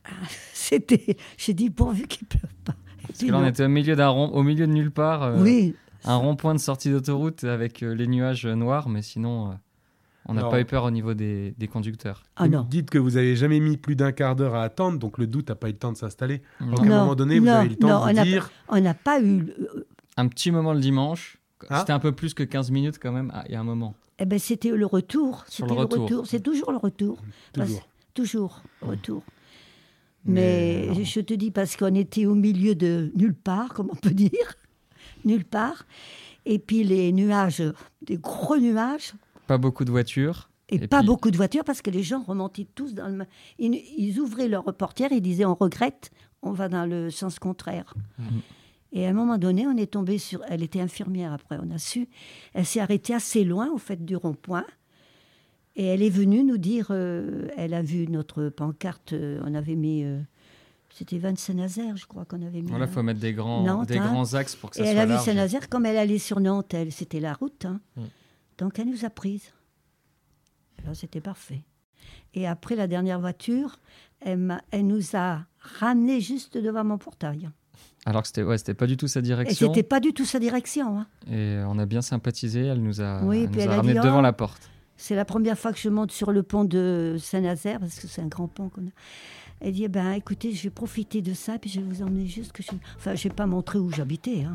c'était, 0.54 1.18
j'ai 1.38 1.54
dit 1.54 1.70
pourvu 1.70 2.08
qu'il 2.08 2.28
pleuve 2.28 2.54
pas. 2.64 2.76
Parce 3.08 3.20
que 3.20 3.26
là, 3.32 3.38
on 3.40 3.46
était 3.46 3.66
au 3.66 3.70
milieu 3.70 3.96
d'un 3.96 4.10
rond, 4.10 4.30
au 4.30 4.44
milieu 4.44 4.66
de 4.68 4.72
nulle 4.72 4.92
part. 4.92 5.36
Oui, 5.40 5.76
Un 6.06 6.16
rond-point 6.16 6.54
de 6.54 6.60
sortie 6.60 6.90
d'autoroute 6.90 7.44
avec 7.44 7.82
les 7.82 8.08
nuages 8.08 8.46
noirs, 8.46 8.90
mais 8.90 9.02
sinon, 9.02 9.58
on 10.28 10.34
n'a 10.36 10.44
pas 10.46 10.60
eu 10.62 10.66
peur 10.66 10.84
au 10.86 10.92
niveau 10.92 11.14
des, 11.14 11.54
des 11.58 11.68
conducteurs. 11.68 12.24
ah 12.38 12.46
Vous 12.46 12.52
non. 12.52 12.68
dites 12.70 12.90
que 12.90 12.98
vous 12.98 13.18
avez 13.18 13.36
jamais 13.36 13.60
mis 13.60 13.78
plus 13.78 13.96
d'un 13.96 14.12
quart 14.12 14.36
d'heure 14.36 14.56
à 14.56 14.64
attendre, 14.64 14.98
donc 15.00 15.18
le 15.18 15.28
doute 15.28 15.50
n'a 15.50 15.56
pas 15.56 15.68
eu 15.70 15.74
le 15.74 15.78
temps 15.78 15.92
de 15.92 15.98
s'installer. 15.98 16.42
Donc 16.62 16.80
à 16.80 16.84
un 16.84 16.86
moment 16.86 17.16
donné, 17.16 17.40
vous 17.40 17.48
avez 17.48 17.66
eu 17.68 17.70
le 17.70 17.76
temps 17.76 17.88
non, 17.88 18.06
de 18.08 18.14
on 18.14 18.18
a 18.22 18.24
dire 18.24 18.50
On 18.70 18.80
n'a 18.80 18.94
pas 18.94 19.22
eu. 19.22 19.42
euh, 19.60 19.86
Un 20.18 20.28
petit 20.28 20.52
moment 20.52 20.74
le 20.74 20.80
dimanche. 20.80 21.38
Ah. 21.70 21.80
C'était 21.80 21.94
un 21.94 22.00
peu 22.00 22.12
plus 22.12 22.34
que 22.34 22.44
15 22.44 22.72
minutes 22.72 23.00
quand 23.02 23.12
même. 23.12 23.32
Ah, 23.34 23.44
il 23.48 23.54
y 23.54 23.56
a 23.56 23.60
un 23.60 23.64
moment. 23.66 23.96
Eh 24.20 24.26
ben, 24.26 24.38
c'était 24.40 24.70
le 24.70 24.86
retour. 24.86 25.44
C'était 25.48 25.68
le 25.74 25.82
retour. 25.82 26.26
C'est 26.28 26.42
toujours 26.42 26.72
le 26.72 26.78
retour. 26.78 27.20
Parce- 27.54 27.68
toujours. 27.70 27.88
toujours 28.14 28.62
le 28.82 28.88
retour. 28.90 29.24
Mais 30.26 30.88
Mais, 30.96 31.04
je 31.04 31.20
te 31.20 31.34
dis 31.34 31.52
parce 31.52 31.76
qu'on 31.76 31.94
était 31.96 32.26
au 32.26 32.36
milieu 32.36 32.76
de 32.76 33.12
nulle 33.16 33.34
part, 33.34 33.74
comme 33.74 33.90
on 33.92 33.96
peut 33.96 34.10
dire, 34.28 34.56
nulle 35.26 35.44
part. 35.46 35.86
Et 36.46 36.60
puis 36.60 36.84
les 36.84 37.12
nuages, 37.12 37.64
des 38.06 38.18
gros 38.18 38.58
nuages, 38.58 39.14
Pas 39.48 39.58
beaucoup 39.58 39.86
de 39.86 39.92
voitures. 39.92 40.50
et, 40.70 40.76
Et 40.76 40.88
pas 40.88 41.00
puis- 41.00 41.08
beaucoup 41.08 41.32
de 41.32 41.38
voitures 41.38 41.64
parce 41.64 41.82
que 41.82 41.90
les 41.92 42.04
gens 42.04 42.22
remontaient 42.22 42.68
tous 42.76 42.94
dans 42.94 43.08
le. 43.08 43.26
Ils, 43.60 43.76
ils 43.98 44.20
ouvraient 44.20 44.48
leur 44.48 44.64
portière 44.76 45.12
et 45.12 45.22
disaient 45.22 45.46
on 45.46 45.56
regrette, 45.56 46.12
on 46.42 46.52
va 46.52 46.70
dans 46.70 46.86
le 46.86 47.10
sens 47.10 47.40
contraire. 47.40 47.94
Et 48.96 49.06
à 49.08 49.10
un 49.10 49.14
moment 49.14 49.38
donné, 49.40 49.66
on 49.68 49.76
est 49.76 49.92
tombé 49.92 50.18
sur. 50.18 50.42
Elle 50.48 50.62
était 50.64 50.80
infirmière 50.82 51.34
après, 51.34 51.58
on 51.62 51.72
a 51.72 51.78
su. 51.80 52.08
Elle 52.54 52.66
s'est 52.66 52.80
arrêtée 52.80 53.14
assez 53.14 53.44
loin, 53.44 53.70
au 53.72 53.78
fait 53.78 54.04
du 54.06 54.16
rond-point. 54.16 54.66
Et 55.76 55.86
elle 55.86 56.04
est 56.04 56.10
venue 56.10 56.44
nous 56.44 56.58
dire. 56.60 56.88
euh, 56.92 57.48
elle 57.58 57.74
a 57.74 57.82
vu 57.82 58.08
notre 58.08 58.50
pancarte, 58.50 59.14
euh, 59.14 59.42
on 59.46 59.56
avait 59.56 59.76
mis. 59.76 60.04
euh, 60.04 60.20
c'était 60.96 61.18
Van 61.18 61.36
Saint-Nazaire, 61.36 61.98
je 61.98 62.06
crois 62.06 62.24
qu'on 62.26 62.44
avait 62.44 62.62
mis. 62.62 62.70
Voilà, 62.70 62.86
là. 62.86 62.92
il 62.92 62.94
faut 62.94 63.02
mettre 63.02 63.20
des 63.20 63.34
grands, 63.34 63.64
Nantes, 63.64 63.88
des 63.88 63.98
hein. 63.98 64.06
grands 64.12 64.36
axes 64.36 64.56
pour 64.56 64.70
que 64.70 64.76
ça 64.76 64.84
Et 64.84 64.88
elle 64.90 64.94
soit 65.08 65.16
a 65.16 65.18
vu. 65.18 65.24
Saint-Nazaire, 65.26 65.68
comme 65.70 65.88
elle 65.88 65.98
allait 65.98 66.20
sur 66.20 66.40
Nantes, 66.40 66.72
elle, 66.76 66.92
c'était 66.92 67.20
la 67.20 67.34
route. 67.34 67.66
hein. 67.66 67.80
Mm. 67.98 68.02
Donc 68.58 68.80
elle 68.80 68.88
nous 68.90 69.06
a 69.06 69.10
prises. 69.10 69.54
Là, 70.86 70.94
c'était 70.94 71.22
parfait. 71.22 71.62
Et 72.34 72.48
après 72.48 72.76
la 72.76 72.88
dernière 72.88 73.20
voiture, 73.20 73.80
elle, 74.20 74.62
elle 74.72 74.88
nous 74.88 75.16
a 75.16 75.46
ramenés 75.60 76.20
juste 76.20 76.58
devant 76.58 76.84
mon 76.84 76.98
portail. 76.98 77.50
Alors 78.06 78.22
que 78.22 78.28
c'était 78.28 78.44
ouais, 78.44 78.58
c'était 78.58 78.74
pas 78.74 78.88
du 78.88 78.98
tout 78.98 79.08
sa 79.08 79.20
Et 79.20 79.24
direction. 79.24 79.68
c'était 79.74 79.88
pas 79.88 80.00
du 80.02 80.14
tout 80.14 80.26
sa 80.26 80.40
direction. 80.40 81.00
hein. 81.00 81.08
Et 81.32 81.62
on 81.66 81.78
a 81.80 81.86
bien 81.86 82.02
sympathisé. 82.02 82.62
Elle 82.66 82.82
nous 82.84 83.00
a, 83.02 83.24
Oui, 83.24 83.44
elle 83.44 83.50
nous 83.52 83.60
elle 83.60 83.70
a 83.70 83.74
a 83.74 83.76
ramenés 83.78 83.94
dit, 83.94 84.00
devant 84.00 84.20
Oh. 84.20 84.22
la 84.22 84.34
porte. 84.34 84.70
C'est 84.98 85.16
la 85.16 85.26
première 85.26 85.58
fois 85.58 85.72
que 85.74 85.80
je 85.80 85.90
monte 85.90 86.12
sur 86.12 86.32
le 86.32 86.44
pont 86.44 86.66
de 86.66 87.16
Saint-Nazaire, 87.20 87.80
parce 87.80 88.00
que 88.00 88.08
c'est 88.08 88.22
un 88.22 88.28
grand 88.28 88.48
pont 88.48 88.70
qu'on 88.70 88.82
a. 88.88 88.92
Elle 89.66 89.72
dit, 89.72 89.86
eh 89.86 89.88
ben, 89.88 90.12
écoutez, 90.12 90.52
je 90.52 90.64
vais 90.64 90.70
profiter 90.70 91.22
de 91.22 91.34
ça, 91.34 91.58
puis 91.58 91.70
je 91.70 91.80
vais 91.80 91.88
vous 91.88 92.04
emmener 92.04 92.26
juste 92.26 92.52
que 92.52 92.62
je... 92.62 92.70
Enfin, 92.98 93.16
je 93.16 93.24
vais 93.24 93.34
pas 93.34 93.46
montrer 93.46 93.80
où 93.80 93.90
j'habitais. 93.90 94.44
hein. 94.44 94.52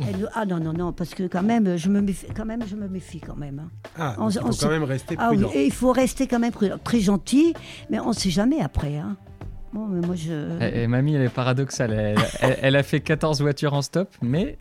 Elle- 0.00 0.28
Ah 0.34 0.44
non, 0.44 0.60
non, 0.60 0.74
non, 0.74 0.92
parce 0.92 1.14
que 1.14 1.22
quand 1.28 1.42
même, 1.42 1.78
je 1.78 1.88
me 1.88 2.02
méfie 2.02 2.26
quand 2.36 2.44
même. 2.44 2.60
Je 2.68 2.76
me 2.76 2.86
méfie 2.86 3.20
quand 3.20 3.36
même 3.36 3.58
hein. 3.60 3.70
Ah, 3.98 4.16
On- 4.18 4.28
il 4.28 4.38
on 4.40 4.46
faut 4.46 4.52
sait- 4.52 4.66
quand 4.66 4.70
même 4.72 4.84
rester 4.84 5.14
Ah 5.18 5.30
oui, 5.30 5.38
prudent. 5.38 5.52
et 5.54 5.64
il 5.64 5.72
faut 5.72 5.92
rester 5.92 6.26
quand 6.26 6.38
même 6.38 6.52
prudent. 6.52 6.76
très 6.84 7.00
gentil, 7.00 7.54
mais 7.88 7.98
on 8.00 8.08
ne 8.08 8.12
sait 8.12 8.28
jamais 8.28 8.60
après. 8.60 8.98
Hein. 8.98 9.16
Bon, 9.72 9.86
mais 9.86 10.06
moi, 10.06 10.14
je... 10.14 10.60
Et, 10.62 10.82
et 10.82 10.86
mamie, 10.86 11.14
elle 11.14 11.22
est 11.22 11.28
paradoxale. 11.30 11.92
Elle, 11.92 12.18
elle- 12.40 12.58
elle 12.60 12.76
a 12.76 12.82
fait 12.82 13.00
14 13.00 13.40
voitures 13.40 13.72
en 13.72 13.80
stop, 13.80 14.14
mais 14.20 14.58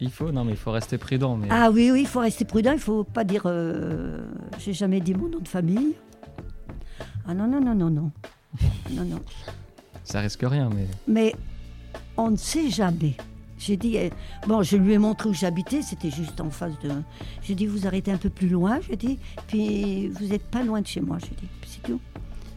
il 0.00 0.10
faut, 0.10 0.32
non, 0.32 0.44
mais 0.44 0.52
il 0.52 0.56
faut 0.56 0.70
rester 0.72 0.96
prudent. 0.96 1.36
Mais 1.36 1.48
Ah 1.50 1.70
oui, 1.70 1.90
oui, 1.92 2.00
il 2.02 2.06
faut 2.06 2.20
rester 2.20 2.46
prudent. 2.46 2.70
Il 2.70 2.76
ne 2.76 2.80
faut 2.80 3.04
pas 3.04 3.24
dire... 3.24 3.42
euh, 3.44 4.18
J'ai 4.58 4.72
jamais 4.72 5.00
dit 5.00 5.12
mon 5.14 5.28
nom 5.28 5.40
de 5.40 5.48
famille. 5.48 5.92
Ah 7.28 7.34
non, 7.34 7.46
non, 7.46 7.60
non, 7.60 7.74
non, 7.74 7.90
non. 7.90 8.10
Non, 8.90 9.04
non. 9.04 9.20
ça 10.04 10.20
risque 10.20 10.42
rien. 10.42 10.68
Mais 10.74 10.86
Mais 11.06 11.34
on 12.16 12.30
ne 12.30 12.36
sait 12.36 12.68
jamais. 12.70 13.14
J'ai 13.58 13.76
dit, 13.76 13.96
eh, 13.96 14.10
bon, 14.46 14.62
je 14.62 14.76
lui 14.76 14.94
ai 14.94 14.98
montré 14.98 15.28
où 15.28 15.34
j'habitais, 15.34 15.82
c'était 15.82 16.10
juste 16.10 16.40
en 16.40 16.48
face 16.50 16.72
de. 16.82 16.90
J'ai 17.42 17.54
dit, 17.54 17.66
vous 17.66 17.86
arrêtez 17.86 18.10
un 18.10 18.16
peu 18.16 18.30
plus 18.30 18.48
loin, 18.48 18.80
j'ai 18.88 18.96
dit, 18.96 19.18
puis 19.48 20.08
vous 20.08 20.26
n'êtes 20.28 20.44
pas 20.46 20.62
loin 20.62 20.80
de 20.80 20.86
chez 20.86 21.00
moi, 21.02 21.18
j'ai 21.20 21.36
dit, 21.36 21.48
c'est 21.66 21.82
tout. 21.82 22.00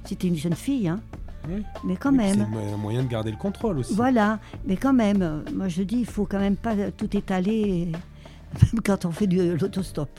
C'était 0.05 0.29
une 0.29 0.37
jeune 0.37 0.55
fille, 0.55 0.87
hein. 0.87 1.01
Oui. 1.49 1.61
Mais 1.83 1.97
quand 1.97 2.11
Oui, 2.11 2.17
même. 2.17 2.47
C'est 2.53 2.73
un 2.73 2.77
moyen 2.77 3.03
de 3.03 3.09
garder 3.09 3.31
le 3.31 3.37
contrôle 3.37 3.79
aussi. 3.79 3.93
Voilà, 3.93 4.39
mais 4.65 4.77
quand 4.77 4.93
même, 4.93 5.21
euh, 5.21 5.41
moi 5.53 5.67
je 5.67 5.83
dis, 5.83 5.97
il 5.97 6.05
faut 6.05 6.25
quand 6.25 6.39
même 6.39 6.55
pas 6.55 6.73
tout 6.95 7.17
étaler, 7.17 7.89
même 8.61 8.81
quand 8.81 9.03
on 9.03 9.11
fait 9.11 9.27
du 9.27 9.57
l'autostop. 9.57 10.09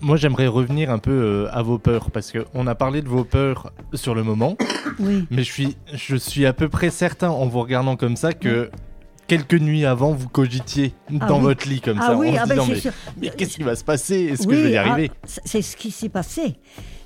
Moi, 0.00 0.16
j'aimerais 0.16 0.46
revenir 0.46 0.90
un 0.90 0.98
peu 0.98 1.10
euh, 1.10 1.48
à 1.52 1.62
vos 1.62 1.78
peurs, 1.78 2.10
parce 2.10 2.32
qu'on 2.32 2.66
a 2.66 2.74
parlé 2.74 3.02
de 3.02 3.08
vos 3.08 3.24
peurs 3.24 3.72
sur 3.94 4.14
le 4.14 4.22
moment, 4.22 4.56
Oui. 5.00 5.26
mais 5.30 5.42
je 5.42 5.52
suis, 5.52 5.76
je 5.92 6.16
suis 6.16 6.46
à 6.46 6.52
peu 6.52 6.68
près 6.68 6.90
certain, 6.90 7.30
en 7.30 7.46
vous 7.46 7.60
regardant 7.60 7.96
comme 7.96 8.16
ça, 8.16 8.32
que 8.32 8.70
quelques 9.26 9.54
nuits 9.60 9.84
avant, 9.84 10.12
vous 10.12 10.28
cogitiez 10.28 10.94
Ah 11.20 11.26
dans 11.26 11.36
oui. 11.38 11.42
votre 11.42 11.68
lit 11.68 11.80
comme 11.80 11.98
ah 12.00 12.06
ça, 12.08 12.16
oui, 12.16 12.30
en 12.30 12.34
se 12.34 12.38
ah 12.40 12.46
ben 12.46 12.64
disant, 12.64 12.66
mais, 12.84 12.92
mais 13.20 13.30
qu'est-ce 13.36 13.56
qui 13.56 13.62
va 13.64 13.74
se 13.76 13.84
passer? 13.84 14.16
Est-ce 14.32 14.46
que 14.46 14.54
je 14.54 14.60
vais 14.60 14.70
y 14.72 14.76
ah, 14.76 14.82
arriver 14.90 15.10
c'est- 15.24 15.42
c'est 15.44 15.62
ce 15.62 15.76
qui 15.76 15.90
s'est 15.90 16.08
passé. 16.08 16.54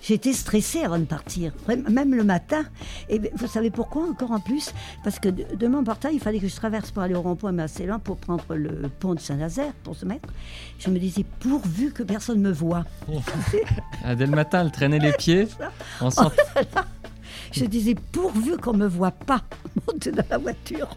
J'étais 0.02 0.32
stressée 0.32 0.82
avant 0.82 0.98
de 0.98 1.04
partir, 1.04 1.52
même 1.68 2.14
le 2.14 2.24
matin. 2.24 2.64
Et 3.08 3.18
ben, 3.20 3.30
vous 3.36 3.46
savez 3.46 3.70
pourquoi 3.70 4.02
encore 4.08 4.32
en 4.32 4.40
plus? 4.40 4.72
Parce 5.04 5.18
que 5.20 5.28
de, 5.28 5.54
de 5.54 5.66
mon 5.68 5.84
portail, 5.84 6.14
il 6.14 6.20
fallait 6.20 6.40
que 6.40 6.48
je 6.48 6.56
traverse 6.56 6.90
pour 6.90 7.02
aller 7.02 7.14
au 7.14 7.22
rond-point, 7.22 7.52
mais 7.52 7.62
assez 7.62 7.86
loin 7.86 7.98
pour 8.00 8.16
prendre 8.16 8.44
le 8.54 8.88
pont 8.88 9.14
de 9.14 9.20
Saint-Nazaire, 9.20 9.72
pour 9.84 9.94
se 9.94 10.04
mettre. 10.04 10.28
Je 10.78 10.90
me 10.90 10.98
disais, 10.98 11.24
pourvu 11.40 11.92
que 11.92 12.02
personne 12.02 12.40
me 12.40 12.50
voit. 12.52 12.84
ah, 14.04 14.14
dès 14.16 14.26
le 14.26 14.34
matin, 14.34 14.62
elle 14.62 14.72
traînait 14.72 14.98
les 14.98 15.12
pieds. 15.12 15.46
On 16.00 16.10
sent... 16.10 16.22
Je 17.52 17.64
disais, 17.66 17.94
pourvu 17.94 18.56
qu'on 18.56 18.72
me 18.74 18.86
voit 18.86 19.10
pas 19.12 19.42
monter 19.86 20.10
dans 20.10 20.24
la 20.28 20.38
voiture. 20.38 20.88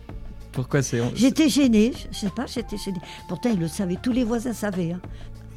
Pourquoi 0.52 0.82
c'est 0.82 1.02
J'étais 1.16 1.50
gênée, 1.50 1.92
je 1.94 2.08
je 2.12 2.20
sais 2.22 2.30
pas, 2.30 2.46
j'étais 2.46 2.78
gênée. 2.78 3.02
Pourtant, 3.28 3.50
ils 3.52 3.60
le 3.60 3.68
savaient, 3.68 3.98
tous 4.02 4.14
les 4.14 4.24
voisins 4.24 4.54
savaient. 4.54 4.94
hein. 4.94 5.02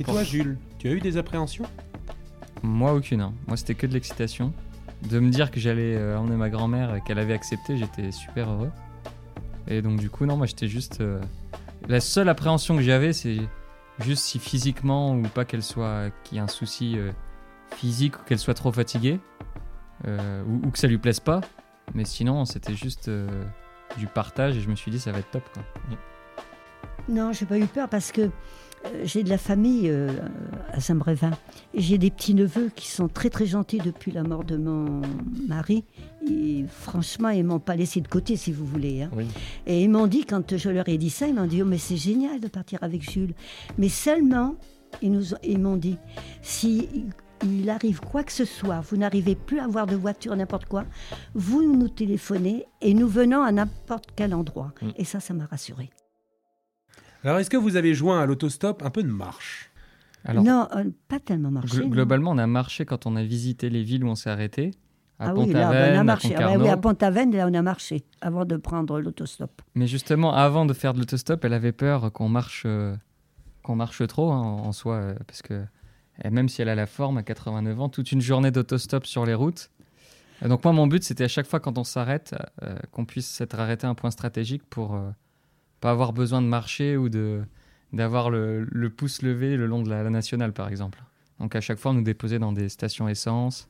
Et 0.01 0.05
toi, 0.05 0.23
Jules, 0.25 0.59
tu 0.79 0.89
as 0.89 0.93
eu 0.93 1.01
des 1.01 1.17
appréhensions? 1.17 1.65
Moi, 2.63 2.93
aucune. 2.93 3.21
hein. 3.21 3.33
Moi, 3.47 3.57
c'était 3.57 3.75
que 3.75 3.87
de 3.87 3.93
l'excitation. 3.95 4.53
De 5.09 5.21
me 5.21 5.31
dire 5.31 5.51
que 5.51 5.61
j'allais 5.61 5.95
euh, 5.95 6.19
emmener 6.19 6.37
ma 6.37 6.51
grand-mère 6.51 6.95
et 6.97 7.01
qu'elle 7.03 7.19
avait 7.21 7.33
accepté, 7.35 7.77
j'étais 7.77 8.11
super 8.11 8.51
heureux. 8.51 8.71
Et 9.69 9.81
donc, 9.83 9.99
du 10.01 10.11
coup, 10.11 10.27
non, 10.27 10.37
moi, 10.37 10.47
j'étais 10.47 10.67
juste. 10.69 11.01
euh, 11.01 11.21
La 11.89 12.01
seule 12.01 12.29
appréhension 12.29 12.75
que 12.77 12.83
j'avais, 12.83 13.13
c'est 13.13 13.37
juste 14.01 14.25
si 14.25 14.39
physiquement 14.39 15.15
ou 15.15 15.23
pas 15.23 15.45
qu'elle 15.45 15.63
soit. 15.63 16.11
qu'il 16.25 16.37
y 16.37 16.39
ait 16.41 16.43
un 16.43 16.49
souci 16.49 16.95
euh, 16.99 17.13
physique 17.77 18.19
ou 18.19 18.25
qu'elle 18.25 18.39
soit 18.41 18.55
trop 18.55 18.73
fatiguée. 18.73 19.21
ou, 20.07 20.71
que 20.71 20.79
ça 20.79 20.89
lui 20.89 20.99
plaise 20.99 21.21
pas. 21.21 21.41
Mais 21.95 22.05
sinon, 22.05 22.45
c'était 22.45 22.75
juste 22.75 23.11
du 23.97 24.07
partage 24.07 24.57
et 24.57 24.61
je 24.61 24.69
me 24.69 24.75
suis 24.77 24.91
dit, 24.91 24.99
ça 25.01 25.13
va 25.13 25.19
être 25.21 25.31
top. 25.31 25.43
Quoi. 25.55 25.63
Non, 27.09 27.33
j'ai 27.33 27.47
pas 27.47 27.59
eu 27.59 27.67
peur 27.67 27.89
parce 27.89 28.13
que 28.13 28.31
j'ai 29.05 29.23
de 29.23 29.29
la 29.29 29.39
famille 29.39 29.89
euh, 29.89 30.09
à 30.73 30.81
Saint-Brévin. 30.81 31.31
J'ai 31.75 31.99
des 31.99 32.11
petits-neveux 32.11 32.71
qui 32.75 32.89
sont 32.89 33.09
très 33.09 33.31
très 33.31 33.47
gentils 33.47 33.79
depuis 33.79 34.13
la 34.13 34.23
mort 34.23 34.45
de 34.45 34.57
mon 34.57 35.03
mari. 35.47 35.85
Et 36.29 36.65
franchement, 36.69 37.29
ils 37.31 37.45
m'ont 37.45 37.59
pas 37.59 37.77
laissé 37.77 38.01
de 38.01 38.09
côté, 38.09 38.37
si 38.37 38.53
vous 38.53 38.67
voulez. 38.67 39.03
hein. 39.03 39.11
Oui. 39.15 39.27
Et 39.67 39.83
ils 39.83 39.91
m'ont 39.91 40.07
dit, 40.07 40.25
quand 40.25 40.57
je 40.57 40.71
leur 40.71 40.89
ai 40.89 40.99
dit 40.99 41.11
ça, 41.11 41.27
ils 41.27 41.35
m'ont 41.35 41.47
dit, 41.47 41.63
oh 41.63 41.67
mais 41.67 41.79
c'est 41.79 41.97
génial 41.97 42.41
de 42.41 42.49
partir 42.49 42.79
avec 42.83 43.09
Jules. 43.09 43.35
Mais 43.79 43.89
seulement, 43.89 44.57
ils 45.03 45.13
nous 45.13 45.35
ils 45.43 45.59
m'ont 45.59 45.77
dit, 45.77 45.97
si 46.43 46.89
il 47.45 47.71
arrive 47.71 48.01
quoi 48.01 48.25
que 48.25 48.33
ce 48.33 48.45
soit, 48.45 48.81
vous 48.81 48.97
n'arrivez 48.97 49.35
plus 49.37 49.61
à 49.61 49.65
avoir 49.65 49.87
de 49.87 49.97
voiture, 49.97 50.35
n'importe 50.35 50.65
quoi, 50.67 50.85
vous 51.35 51.63
nous 51.63 51.89
téléphonez 51.89 52.67
et 52.81 52.95
nous 52.95 53.09
venons 53.09 53.43
à 53.43 53.53
n'importe 53.53 54.07
quel 54.17 54.35
endroit. 54.35 54.73
Mm. 54.83 54.89
Et 54.97 55.05
ça, 55.05 55.21
ça 55.21 55.35
m'a 55.35 55.47
rassurée. 55.47 55.91
Alors, 57.25 57.39
est-ce 57.39 57.51
que 57.51 57.57
vous 57.57 57.77
avez 57.77 57.95
joint 57.95 58.21
à 58.21 58.27
l'autostop 58.27 58.83
un 58.83 58.91
peu 58.91 59.03
de 59.03 59.09
marche? 59.09 59.71
Alors, 60.25 60.45
non, 60.45 60.69
euh, 60.77 60.85
pas 61.09 61.21
tellement 61.21 61.51
marché. 61.51 61.77
glo- 61.77 61.85
non. 61.85 61.89
globalement, 61.91 62.31
on 62.33 62.39
a 62.39 62.47
marché 62.47 62.85
quand 62.85 63.07
on 63.07 63.17
a 63.17 63.23
visité 63.23 63.71
les 63.71 63.83
villes 63.83 64.05
où 64.05 64.09
on 64.09 64.15
s'est 64.15 64.31
arrêté. 64.31 64.73
À 65.19 65.31
ah 65.31 65.35
oui, 65.35 65.53
là, 65.53 65.71
ben, 65.71 65.95
on 65.95 65.97
a 65.97 66.01
à 66.01 66.05
marché. 66.05 66.35
Ah 66.37 66.43
Concarneau. 66.43 66.65
oui, 66.65 66.69
à 66.71 66.77
Pont-Aven, 66.77 67.35
là, 67.35 67.49
on 67.49 67.55
a 67.55 67.63
marché 67.63 68.05
avant 68.21 68.45
de 68.45 68.57
prendre 68.57 69.01
l'autostop. 69.01 69.63
Mais 69.75 69.89
justement, 69.89 70.33
avant 70.33 70.65
de 70.65 70.73
faire 70.73 70.95
de 70.95 71.01
l'autostop, 71.01 71.45
elle 71.45 71.55
avait 71.55 71.73
peur 71.73 72.13
qu'on 72.13 72.29
marche, 72.29 72.63
euh, 72.67 72.95
qu'on 73.65 73.75
marche 73.75 74.07
trop 74.07 74.31
hein, 74.31 74.41
en 74.41 74.67
en 74.67 74.73
soi, 74.73 74.95
euh, 74.97 75.15
parce 75.27 75.43
que 75.43 75.65
et 76.25 76.31
même 76.31 76.49
si 76.49 76.63
elle 76.63 76.69
a 76.69 76.75
la 76.75 76.87
forme 76.87 77.19
à 77.19 77.23
89 77.23 77.81
ans, 77.81 77.89
toute 77.89 78.11
une 78.13 78.21
journée 78.21 78.51
d'autostop 78.51 79.07
sur 79.07 79.25
les 79.25 79.35
routes, 79.35 79.71
donc 80.47 80.63
moi, 80.65 80.73
mon 80.73 80.87
but, 80.87 81.03
c'était 81.03 81.25
à 81.25 81.29
chaque 81.29 81.47
fois 81.47 81.59
quand 81.59 81.79
on 81.79 81.85
s'arrête, 81.85 82.35
euh, 82.63 82.77
qu'on 82.93 83.05
puisse 83.05 83.41
être 83.41 83.59
arrêté 83.59 83.87
à 83.87 83.91
un 83.91 83.95
point 83.95 84.11
stratégique 84.11 84.63
pour 84.69 84.95
euh, 84.95 85.11
pas 85.81 85.91
avoir 85.91 86.13
besoin 86.13 86.43
de 86.43 86.47
marcher 86.47 86.97
ou 86.97 87.09
de 87.09 87.41
d'avoir 87.93 88.29
le, 88.31 88.65
le 88.71 88.91
pouce 88.91 89.23
levé 89.23 89.57
le 89.57 89.67
long 89.67 89.83
de 89.83 89.89
la, 89.89 90.03
la 90.03 90.11
nationale, 90.11 90.53
par 90.53 90.69
exemple. 90.69 91.03
Donc 91.41 91.57
à 91.57 91.61
chaque 91.63 91.79
fois, 91.79 91.93
on 91.93 91.95
nous 91.95 92.03
déposait 92.03 92.39
dans 92.39 92.53
des 92.53 92.69
stations 92.69 93.09
essence 93.09 93.67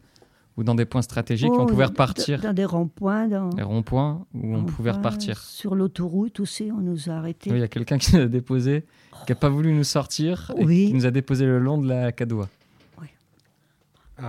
ou 0.56 0.64
dans 0.64 0.74
des 0.74 0.86
points 0.86 1.02
stratégiques, 1.02 1.52
Oh, 1.52 1.60
on 1.60 1.66
pouvait 1.66 1.84
dans- 1.84 1.90
repartir. 1.90 2.40
Dans 2.40 2.52
des 2.52 2.64
ronds-points. 2.64 3.28
Dans... 3.28 3.50
Les 3.50 3.62
ronds-points 3.62 4.26
où 4.34 4.56
on 4.56 4.64
pouvait 4.64 4.90
repartir. 4.90 5.38
Sur 5.38 5.76
l'autoroute 5.76 6.40
aussi, 6.40 6.72
on 6.72 6.80
nous 6.80 7.08
a 7.08 7.12
arrêtés. 7.12 7.50
Oui, 7.52 7.58
Il 7.58 7.60
y 7.60 7.64
a 7.64 7.68
quelqu'un 7.68 7.96
qui 7.98 8.16
nous 8.16 8.22
a 8.22 8.26
déposé, 8.26 8.84
qui 9.24 9.30
n'a 9.32 9.36
pas 9.36 9.50
voulu 9.50 9.72
nous 9.72 9.84
sortir, 9.84 10.50
et 10.58 10.64
Oui. 10.64 10.86
qui 10.88 10.94
nous 10.94 11.06
a 11.06 11.12
déposé 11.12 11.46
le 11.46 11.60
long 11.60 11.78
de 11.78 11.86
la 11.86 12.10
Cadoua. 12.10 12.48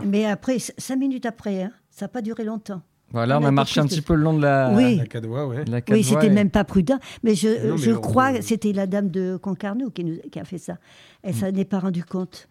Mais 0.06 0.26
après, 0.26 0.60
cinq 0.60 0.98
minutes 0.98 1.26
après, 1.26 1.64
hein, 1.64 1.72
ça 1.90 2.06
n'a 2.06 2.10
pas 2.10 2.22
duré 2.22 2.44
longtemps. 2.44 2.84
Voilà, 3.12 3.40
On 3.40 3.44
on 3.44 3.46
a 3.48 3.52
marché 3.52 3.80
un 3.80 3.86
petit 3.88 4.02
peu 4.02 4.14
le 4.14 4.22
long 4.24 4.34
de 4.38 4.42
la, 4.44 4.72
Oui. 4.76 4.98
La 4.98 5.06
Cadoua, 5.08 5.48
ouais. 5.48 5.66
Oui, 5.90 6.04
c'était 6.04 6.28
et- 6.28 6.30
même 6.30 6.50
pas 6.52 6.64
prudent. 6.64 7.00
Mais 7.24 7.34
je, 7.36 7.68
Non, 7.68 7.76
mais 7.76 7.78
je 7.82 7.92
on- 7.92 8.00
crois 8.02 8.34
que 8.34 8.42
c'était 8.42 8.72
la 8.74 8.86
dame 8.86 9.10
de 9.10 9.38
Concarneau 9.42 9.90
qui, 9.90 10.04
nous, 10.04 10.18
qui 10.32 10.40
a 10.40 10.44
fait 10.46 10.60
ça. 10.60 10.78
Elle 11.24 11.34
s'en 11.34 11.48
est 11.48 11.66
pas 11.66 11.80
rendu 11.80 12.04
compte. 12.04 12.48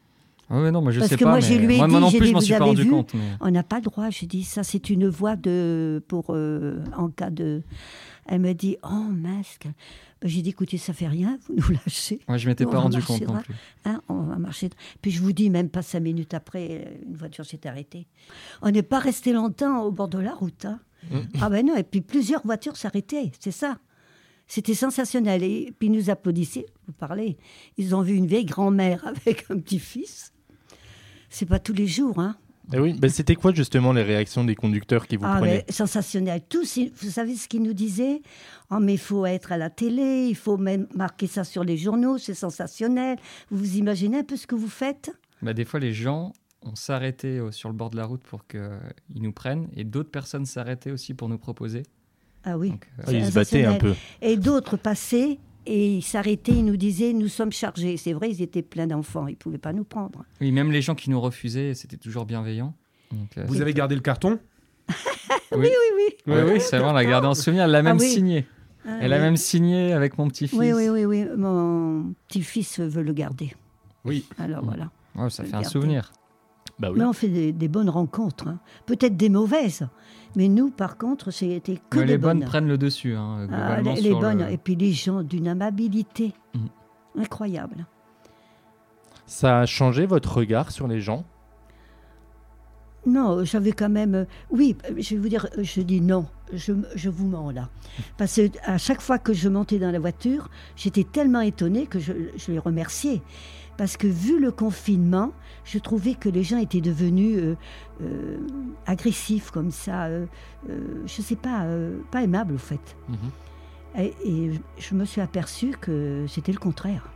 Ah 0.50 0.60
ouais, 0.62 0.70
non, 0.70 0.80
moi 0.82 0.92
je 0.92 0.98
Parce 1.00 1.10
sais 1.10 1.16
que 1.16 1.24
pas. 1.24 1.30
moi, 1.30 1.40
je 1.40 1.52
mais 1.52 1.58
lui 1.58 1.74
ai 1.74 1.76
moi, 1.78 1.86
dit, 1.86 1.92
moi 1.92 2.00
non 2.00 2.08
j'ai 2.08 2.18
plus, 2.18 2.24
dit, 2.26 2.30
je 2.30 2.34
m'en 2.34 2.40
suis 2.40 2.54
pas 2.54 2.64
rendu 2.64 2.82
vu 2.82 2.90
compte. 2.90 3.12
mais- 3.14 3.20
On 3.40 3.50
n'a 3.50 3.62
pas 3.62 3.76
le 3.76 3.82
droit. 3.82 4.08
J'ai 4.10 4.26
dit, 4.26 4.42
ça, 4.44 4.62
c'est 4.62 4.88
une 4.90 5.06
voie 5.06 5.36
de, 5.36 6.02
pour, 6.08 6.26
euh, 6.30 6.78
en 6.96 7.08
cas 7.08 7.28
de. 7.30 7.62
Elle 8.26 8.40
me 8.40 8.52
dit, 8.54 8.76
oh 8.82 8.88
mince. 9.10 9.58
Ben, 10.20 10.28
J'ai 10.28 10.42
dit, 10.42 10.50
écoutez, 10.50 10.78
ça 10.78 10.92
fait 10.92 11.06
rien, 11.06 11.38
vous 11.46 11.54
nous 11.54 11.68
lâchez. 11.84 12.20
Moi, 12.28 12.38
je 12.38 12.48
m'étais 12.48 12.64
pas 12.64 12.78
rendu 12.80 13.00
compte 13.02 13.20
non 13.22 13.40
plus. 13.40 13.54
Hein, 13.84 14.02
on 14.08 14.22
va 14.22 14.36
marcher. 14.36 14.70
Puis 15.00 15.10
je 15.12 15.22
vous 15.22 15.32
dis, 15.32 15.48
même 15.50 15.68
pas 15.70 15.82
cinq 15.82 16.00
minutes 16.00 16.34
après, 16.34 16.98
une 17.06 17.16
voiture 17.16 17.44
s'est 17.46 17.66
arrêtée. 17.66 18.06
On 18.62 18.70
n'est 18.70 18.82
pas 18.82 18.98
resté 18.98 19.32
longtemps 19.32 19.82
au 19.82 19.92
bord 19.92 20.08
de 20.08 20.18
la 20.18 20.34
route. 20.34 20.64
hein. 20.64 20.80
Ah 21.40 21.48
ben 21.48 21.64
non, 21.64 21.76
et 21.76 21.84
puis 21.84 22.00
plusieurs 22.00 22.44
voitures 22.44 22.76
s'arrêtaient, 22.76 23.30
c'est 23.38 23.52
ça. 23.52 23.78
C'était 24.48 24.74
sensationnel. 24.74 25.42
Et 25.44 25.72
puis 25.78 25.88
ils 25.88 25.92
nous 25.92 26.10
applaudissaient, 26.10 26.66
vous 26.86 26.92
parlez. 26.94 27.36
Ils 27.76 27.94
ont 27.94 28.02
vu 28.02 28.14
une 28.14 28.26
vieille 28.26 28.46
grand-mère 28.46 29.06
avec 29.26 29.44
un 29.50 29.58
petit-fils. 29.58 30.32
C'est 31.30 31.46
pas 31.46 31.58
tous 31.60 31.74
les 31.74 31.86
jours, 31.86 32.18
hein. 32.18 32.36
Eh 32.72 32.78
oui, 32.78 32.92
bah, 32.98 33.08
c'était 33.08 33.34
quoi 33.34 33.52
justement 33.54 33.92
les 33.92 34.02
réactions 34.02 34.44
des 34.44 34.54
conducteurs 34.54 35.06
qui 35.06 35.16
vous 35.16 35.24
Ah, 35.26 35.38
prenaient 35.38 35.64
mais 35.66 35.72
sensationnel. 35.72 36.42
Tous, 36.48 36.78
vous 37.00 37.10
savez 37.10 37.34
ce 37.34 37.48
qu'ils 37.48 37.62
nous 37.62 37.72
disaient 37.72 38.20
Oh, 38.70 38.78
mais 38.80 38.94
il 38.94 38.98
faut 38.98 39.24
être 39.24 39.52
à 39.52 39.56
la 39.56 39.70
télé, 39.70 40.26
il 40.28 40.34
faut 40.36 40.58
même 40.58 40.86
marquer 40.94 41.26
ça 41.26 41.44
sur 41.44 41.64
les 41.64 41.78
journaux, 41.78 42.18
c'est 42.18 42.34
sensationnel. 42.34 43.16
Vous 43.50 43.58
vous 43.58 43.76
imaginez 43.76 44.18
un 44.18 44.24
peu 44.24 44.36
ce 44.36 44.46
que 44.46 44.54
vous 44.54 44.68
faites 44.68 45.10
Bah, 45.40 45.54
des 45.54 45.64
fois, 45.64 45.80
les 45.80 45.94
gens, 45.94 46.34
on 46.62 46.74
s'arrêtait 46.74 47.38
euh, 47.40 47.50
sur 47.52 47.70
le 47.70 47.74
bord 47.74 47.88
de 47.88 47.96
la 47.96 48.04
route 48.04 48.22
pour 48.22 48.46
qu'ils 48.46 48.60
nous 49.22 49.32
prennent, 49.32 49.68
et 49.74 49.84
d'autres 49.84 50.10
personnes 50.10 50.44
s'arrêtaient 50.44 50.90
aussi 50.90 51.14
pour 51.14 51.28
nous 51.30 51.38
proposer. 51.38 51.84
Ah 52.44 52.58
oui. 52.58 52.70
Donc, 52.70 52.86
euh, 52.98 53.02
Ah, 53.06 53.12
Ils 53.12 53.26
se 53.26 53.32
battaient 53.32 53.64
un 53.64 53.74
peu. 53.76 53.94
Et 54.20 54.36
d'autres 54.36 54.76
passaient 54.76 55.38
et 55.70 55.96
ils 55.96 56.02
s'arrêtaient, 56.02 56.52
ils 56.52 56.64
nous 56.64 56.76
disaient 56.76 57.12
Nous 57.12 57.28
sommes 57.28 57.52
chargés. 57.52 57.96
C'est 57.96 58.12
vrai, 58.12 58.30
ils 58.30 58.42
étaient 58.42 58.62
pleins 58.62 58.86
d'enfants, 58.86 59.26
ils 59.28 59.32
ne 59.32 59.36
pouvaient 59.36 59.58
pas 59.58 59.72
nous 59.72 59.84
prendre. 59.84 60.24
oui, 60.40 60.50
même 60.50 60.72
les 60.72 60.82
gens 60.82 60.94
qui 60.94 61.10
nous 61.10 61.20
refusaient, 61.20 61.74
c'était 61.74 61.96
toujours 61.98 62.24
bienveillant. 62.24 62.74
Donc, 63.12 63.36
euh, 63.38 63.44
Vous 63.46 63.60
avez 63.60 63.72
gardé 63.74 63.94
le 63.94 64.00
carton 64.00 64.38
oui, 65.52 65.68
oui, 65.68 65.68
oui. 66.26 66.34
oui. 66.52 66.60
c'est 66.60 66.78
vrai, 66.78 66.88
on 66.88 66.92
l'a 66.94 67.04
gardé 67.04 67.26
en 67.26 67.34
souvenir. 67.34 67.64
Elle 67.64 67.70
l'a 67.72 67.82
même 67.82 67.98
Ah 67.98 68.02
oui. 68.02 68.08
signé. 68.10 68.46
Ah, 68.86 68.98
Elle 69.02 69.12
a 69.12 69.16
oui. 69.16 69.22
même 69.22 69.36
signé 69.36 69.92
avec 69.92 70.16
mon 70.18 70.28
petit-fils. 70.28 70.58
Oui, 70.58 70.72
oui, 70.72 70.88
oui, 70.88 71.04
oui. 71.04 71.26
Mon 71.36 72.14
petit-fils 72.28 72.80
veut 72.80 73.02
le 73.02 73.12
garder. 73.12 73.54
Oui. 74.04 74.24
Alors 74.38 74.62
Mm. 74.62 74.66
voilà. 74.66 74.90
Ouais, 75.14 75.30
ça 75.30 75.44
fait 75.44 75.54
un 75.54 75.64
souvenir. 75.64 76.12
Bah 76.78 76.90
oui. 76.92 76.98
Mais 76.98 77.04
on 77.04 77.12
fait 77.12 77.28
des, 77.28 77.52
des 77.52 77.68
bonnes 77.68 77.90
rencontres. 77.90 78.48
hein. 78.48 78.58
Peut-être 78.86 79.16
des 79.16 79.28
mauvaises. 79.28 79.86
Mais 80.36 80.48
nous, 80.48 80.70
par 80.70 80.96
contre, 80.96 81.30
c'était 81.32 81.78
que 81.90 81.98
Mais 81.98 82.04
des 82.04 82.12
les 82.12 82.18
bonnes 82.18 82.38
bonnes. 82.40 82.48
prennent 82.48 82.68
le 82.68 82.78
dessus, 82.78 83.14
hein, 83.16 83.48
Ah, 83.50 83.80
globalement. 83.80 83.94
les, 83.94 84.00
les 84.02 84.10
le- 84.10 84.16
bonnes. 84.16 84.40
Et 84.50 84.58
puis 84.58 84.76
les 84.76 84.92
gens 84.92 85.22
d'une 85.22 85.48
amabilité 85.48 86.32
Mhm. 86.54 86.68
incroyable. 87.22 87.86
Ça 89.26 89.60
a 89.60 89.66
changé 89.66 90.06
votre 90.06 90.36
regard 90.36 90.70
sur 90.70 90.86
les 90.86 91.00
gens? 91.00 91.24
Non, 93.06 93.42
j'avais 93.44 93.72
quand 93.72 93.88
même. 93.88 94.26
Oui, 94.50 94.76
je 94.98 95.14
vais 95.14 95.20
vous 95.20 95.28
dire, 95.28 95.46
je 95.56 95.80
dis 95.80 96.00
non, 96.00 96.26
je, 96.52 96.72
je 96.94 97.08
vous 97.08 97.26
mens 97.26 97.50
là. 97.50 97.68
Parce 98.18 98.36
que 98.36 98.50
à 98.64 98.76
chaque 98.76 99.00
fois 99.00 99.18
que 99.18 99.32
je 99.32 99.48
montais 99.48 99.78
dans 99.78 99.90
la 99.90 99.98
voiture, 99.98 100.50
j'étais 100.76 101.04
tellement 101.04 101.40
étonnée 101.40 101.86
que 101.86 101.98
je, 101.98 102.12
je 102.36 102.52
les 102.52 102.58
remerciais. 102.58 103.22
Parce 103.78 103.96
que 103.96 104.08
vu 104.08 104.40
le 104.40 104.50
confinement, 104.50 105.32
je 105.64 105.78
trouvais 105.78 106.14
que 106.14 106.28
les 106.28 106.42
gens 106.42 106.58
étaient 106.58 106.80
devenus 106.80 107.38
euh, 107.38 107.56
euh, 108.02 108.38
agressifs 108.86 109.52
comme 109.52 109.70
ça. 109.70 110.06
Euh, 110.06 110.26
je 111.06 111.22
sais 111.22 111.36
pas, 111.36 111.64
pas 112.10 112.22
aimables 112.22 112.54
au 112.54 112.58
fait. 112.58 112.96
Et, 113.96 114.12
et 114.24 114.60
je 114.78 114.94
me 114.94 115.04
suis 115.04 115.20
aperçue 115.20 115.70
que 115.80 116.26
c'était 116.28 116.52
le 116.52 116.58
contraire. 116.58 117.08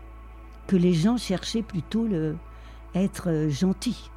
Que 0.68 0.76
les 0.76 0.94
gens 0.94 1.16
cherchaient 1.16 1.62
plutôt 1.62 2.06
le, 2.06 2.36
être 2.94 3.48
gentils. 3.48 4.10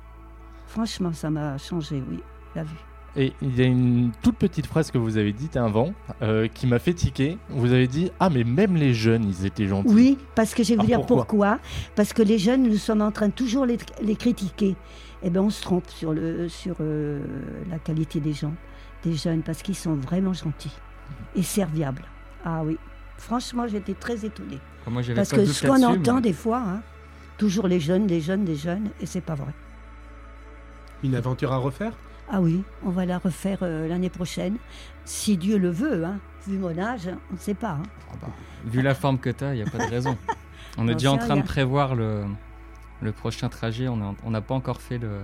Franchement, 0.67 1.13
ça 1.13 1.31
m'a 1.31 1.57
changé, 1.57 2.01
oui, 2.09 2.19
la 2.55 2.63
vue. 2.63 2.94
Et 3.17 3.31
il 3.41 3.55
y 3.57 3.61
a 3.61 3.65
une 3.65 4.11
toute 4.21 4.35
petite 4.35 4.65
phrase 4.65 4.91
que 4.91 4.97
vous 4.97 5.17
avez 5.17 5.31
dite 5.31 5.55
avant 5.55 5.93
euh, 6.21 6.47
qui 6.47 6.67
m'a 6.67 6.79
fait 6.79 6.93
tiquer. 6.93 7.37
Vous 7.49 7.71
avez 7.71 7.87
dit 7.87 8.11
Ah, 8.19 8.29
mais 8.29 8.43
même 8.43 8.75
les 8.75 8.93
jeunes, 8.93 9.23
ils 9.23 9.45
étaient 9.45 9.67
gentils. 9.67 9.93
Oui, 9.93 10.17
parce 10.35 10.53
que 10.53 10.63
je 10.63 10.69
vais 10.69 10.75
vous 10.75 10.81
Ah, 10.83 10.85
dire 10.87 10.97
pourquoi 10.99 11.15
pourquoi. 11.25 11.59
Parce 11.95 12.11
que 12.11 12.21
les 12.21 12.37
jeunes, 12.37 12.63
nous 12.63 12.75
sommes 12.77 13.01
en 13.01 13.11
train 13.11 13.27
de 13.29 13.33
toujours 13.33 13.65
les, 13.65 13.77
les 14.01 14.15
critiquer. 14.17 14.75
Eh 15.23 15.29
bien, 15.29 15.41
on 15.43 15.49
se 15.49 15.61
trompe 15.61 15.87
sur, 15.89 16.11
le, 16.13 16.49
sur 16.49 16.75
euh, 16.81 17.21
la 17.69 17.79
qualité 17.79 18.19
des 18.19 18.33
gens, 18.33 18.53
des 19.03 19.13
jeunes, 19.13 19.41
parce 19.43 19.61
qu'ils 19.61 19.75
sont 19.77 19.95
vraiment 19.95 20.33
gentils 20.33 20.75
et 21.35 21.41
serviables. 21.41 22.03
Ah 22.43 22.63
oui, 22.65 22.77
franchement, 23.17 23.65
j'étais 23.67 23.93
très 23.93 24.25
étonnée. 24.25 24.59
Moi, 24.87 25.01
j'avais 25.01 25.15
Parce 25.15 25.31
que 25.31 25.45
ce 25.45 25.65
qu'on 25.65 25.81
entend 25.83 26.15
mais- 26.15 26.21
des 26.21 26.33
fois, 26.33 26.57
hein, 26.59 26.81
toujours 27.37 27.67
les 27.67 27.79
jeunes, 27.79 28.05
des 28.07 28.19
jeunes, 28.21 28.43
des 28.43 28.55
jeunes, 28.57 28.89
et 29.01 29.05
c'est 29.05 29.21
pas 29.21 29.35
vrai. 29.35 29.53
Une 31.03 31.15
aventure 31.15 31.51
à 31.53 31.57
refaire? 31.57 31.93
Ah 32.29 32.41
oui, 32.41 32.63
on 32.83 32.89
va 32.89 33.05
la 33.05 33.17
refaire 33.19 33.59
euh, 33.61 33.87
l'année 33.87 34.09
prochaine, 34.09 34.57
si 35.05 35.37
Dieu 35.37 35.57
le 35.57 35.69
veut. 35.69 36.03
Hein. 36.05 36.19
Vu 36.47 36.57
mon 36.57 36.77
âge, 36.77 37.07
on 37.31 37.33
ne 37.33 37.39
sait 37.39 37.53
pas. 37.53 37.71
hein. 37.79 37.83
Ah 38.11 38.15
bah, 38.21 38.27
vu 38.65 38.81
la 38.81 38.95
forme 38.95 39.19
que 39.19 39.29
tu 39.29 39.43
as, 39.43 39.53
il 39.53 39.61
n'y 39.61 39.67
a 39.67 39.69
pas 39.71 39.77
de 39.85 39.89
raison. 39.89 40.17
On 40.77 40.83
est 40.83 40.91
Non, 40.91 40.93
déjà 40.93 41.11
en 41.13 41.17
train 41.17 41.37
de 41.37 41.43
prévoir 41.43 41.95
le, 41.95 42.23
le 43.01 43.11
prochain 43.13 43.47
trajet. 43.47 43.87
On 43.87 44.29
n'a 44.31 44.41
pas 44.41 44.53
encore 44.55 44.81
fait 44.81 44.97
le, 44.97 45.19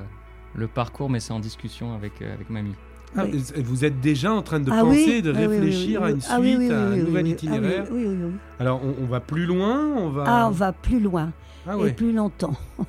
le 0.55 0.67
parcours, 0.67 1.09
mais 1.09 1.19
c'est 1.19 1.33
en 1.33 1.39
discussion 1.39 1.93
avec, 1.93 2.21
euh, 2.21 2.33
avec 2.33 2.49
mamie. 2.49 2.75
Ah, 3.17 3.23
Oui. 3.25 3.43
Vous 3.57 3.83
êtes 3.83 3.99
déjà 3.99 4.31
en 4.31 4.41
train 4.43 4.61
de 4.61 4.71
Ah 4.71 4.79
penser, 4.81 5.15
oui, 5.17 5.21
de 5.21 5.31
ah 5.31 5.37
oui, 5.37 5.45
oui, 5.45 5.47
réfléchir 5.57 6.01
oui, 6.01 6.07
à 6.07 6.11
une 6.11 6.21
suite, 6.21 6.33
Ah 6.33 6.39
oui, 6.39 6.55
oui, 6.57 6.71
à 6.71 6.79
un 6.79 6.95
nouvel 6.95 7.25
oui. 7.25 7.31
itinéraire? 7.31 7.85
Oui, 7.91 8.05
oui, 8.05 8.15
oui, 8.15 8.23
oui. 8.27 8.33
Alors, 8.59 8.81
on, 8.85 8.95
on 9.03 9.05
va 9.07 9.19
plus 9.19 9.45
loin 9.45 9.85
On 9.97 10.09
va... 10.11 10.23
Ah, 10.25 10.47
on 10.47 10.51
va 10.51 10.71
plus 10.71 10.99
loin 11.01 11.31
Ah 11.67 11.75
et 11.85 11.91
plus 11.91 12.13
longtemps. 12.13 12.55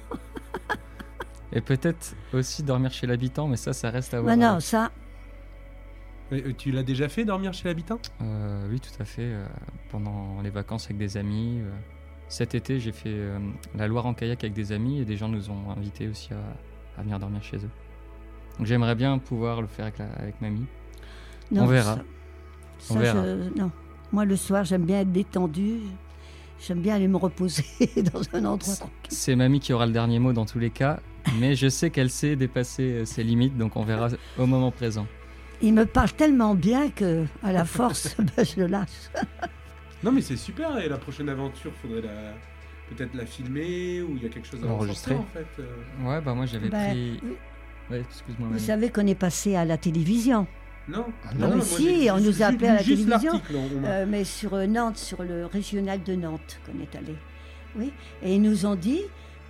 Et 1.52 1.60
peut-être 1.60 2.14
aussi 2.32 2.62
dormir 2.62 2.90
chez 2.92 3.06
l'habitant, 3.06 3.46
mais 3.48 3.56
ça, 3.56 3.72
ça 3.72 3.90
reste 3.90 4.14
à 4.14 4.20
voir. 4.20 4.36
Non, 4.36 4.54
non, 4.54 4.60
ça, 4.60 4.90
euh, 6.32 6.52
Tu 6.56 6.70
l'as 6.72 6.82
déjà 6.82 7.08
fait, 7.08 7.24
dormir 7.24 7.52
chez 7.52 7.68
l'habitant? 7.68 7.98
Euh, 8.22 8.66
oui, 8.70 8.80
tout 8.80 8.90
à 9.00 9.04
fait. 9.04 9.22
euh, 9.24 9.46
pendant 9.90 10.40
les 10.42 10.50
vacances 10.50 10.86
avec 10.86 10.96
des 10.98 11.16
amis. 11.16 11.60
euh, 11.60 11.70
cet 12.28 12.54
été, 12.54 12.80
j'ai 12.80 12.92
fait 12.92 13.10
euh, 13.12 13.38
la 13.76 13.86
Loire 13.86 14.06
en 14.06 14.14
kayak 14.14 14.42
avec 14.42 14.54
des 14.54 14.72
amis 14.72 15.00
et 15.00 15.04
des 15.04 15.18
gens 15.18 15.28
nous 15.28 15.50
ont 15.50 15.70
invités 15.76 16.08
aussi 16.08 16.32
à, 16.32 16.98
à 16.98 17.02
venir 17.02 17.18
dormir 17.18 17.42
chez 17.42 17.58
eux. 17.58 17.70
Donc 18.58 18.66
j'aimerais 18.66 18.94
bien 18.94 19.18
pouvoir 19.18 19.60
le 19.60 19.66
faire 19.66 19.84
avec, 19.86 19.98
la- 19.98 20.12
avec 20.14 20.40
mamie. 20.40 20.64
non, 21.50 21.64
On 21.64 21.66
verra. 21.66 21.96
ça- 22.78 22.94
On 22.94 22.98
verra. 22.98 23.22
je- 23.24 23.58
non. 23.58 23.70
Moi, 24.12 24.24
le 24.24 24.36
soir, 24.36 24.64
j'aime 24.64 24.84
bien 24.86 25.00
être 25.00 25.12
détendu. 25.12 25.80
J'aime 26.66 26.80
bien 26.80 26.94
aller 26.94 27.08
me 27.08 27.16
reposer 27.16 27.64
dans 28.12 28.20
un 28.34 28.44
endroit 28.46 28.74
tranquille. 28.76 28.94
C'est 29.10 29.36
mamie 29.36 29.60
qui 29.60 29.72
aura 29.74 29.84
le 29.86 29.92
dernier 29.92 30.18
mot 30.18 30.32
dans 30.32 30.46
tous 30.46 30.58
les 30.58 30.70
cas, 30.70 31.00
mais 31.38 31.54
je 31.54 31.68
sais 31.68 31.90
qu'elle 31.90 32.10
sait 32.10 32.36
dépasser 32.36 32.82
euh, 32.92 33.04
ses 33.04 33.22
limites, 33.22 33.56
donc 33.56 33.76
on 33.76 33.82
verra 33.84 34.08
au 34.38 34.46
moment 34.46 34.70
présent. 34.70 35.06
Il 35.60 35.74
me 35.74 35.86
parle 35.86 36.12
tellement 36.12 36.54
bien 36.54 36.90
que, 36.90 37.24
à 37.42 37.52
la 37.52 37.64
force, 37.64 38.16
ben, 38.36 38.44
je 38.44 38.60
le 38.60 38.66
lâche. 38.66 38.88
Non, 40.02 40.10
mais 40.12 40.20
c'est 40.20 40.36
super. 40.36 40.78
Et 40.78 40.88
la 40.88 40.98
prochaine 40.98 41.28
aventure, 41.28 41.72
faudrait 41.80 42.00
la... 42.02 42.34
peut-être 42.90 43.14
la 43.14 43.24
filmer 43.26 44.02
ou 44.02 44.16
il 44.16 44.22
y 44.24 44.26
a 44.26 44.28
quelque 44.28 44.48
chose 44.48 44.60
à 44.64 44.66
enregistrer 44.66 45.14
en 45.14 45.26
fait. 45.32 45.46
euh. 45.60 46.08
Ouais, 46.08 46.20
bah 46.20 46.34
moi 46.34 46.46
j'avais 46.46 46.68
Ben, 46.68 46.90
pris. 46.90 47.20
oui. 47.22 47.32
Ouais, 47.90 48.00
excuse-moi. 48.00 48.48
Vous 48.50 48.58
savez 48.58 48.90
qu'on 48.90 49.06
est 49.06 49.14
passé 49.14 49.54
à 49.54 49.64
la 49.64 49.76
télévision. 49.76 50.46
Non, 50.88 51.04
Ah 51.24 51.34
non, 51.38 51.48
mais 51.50 51.56
moi, 51.56 51.64
si, 51.64 52.08
on 52.12 52.18
nous 52.18 52.42
a 52.42 52.46
appelé 52.46 52.66
à 52.66 52.74
la 52.74 52.82
télévision. 52.82 53.40
Euh, 53.84 54.04
mais 54.08 54.24
sur 54.24 54.54
euh, 54.54 54.66
Nantes, 54.66 54.98
sur 54.98 55.22
le 55.22 55.46
régional 55.46 56.02
de 56.02 56.14
Nantes 56.16 56.58
qu'on 56.66 56.80
est 56.82 56.96
allé. 56.96 57.14
Oui. 57.76 57.92
Et 58.24 58.34
ils 58.34 58.42
nous 58.42 58.66
ont 58.66 58.74
dit, 58.74 59.02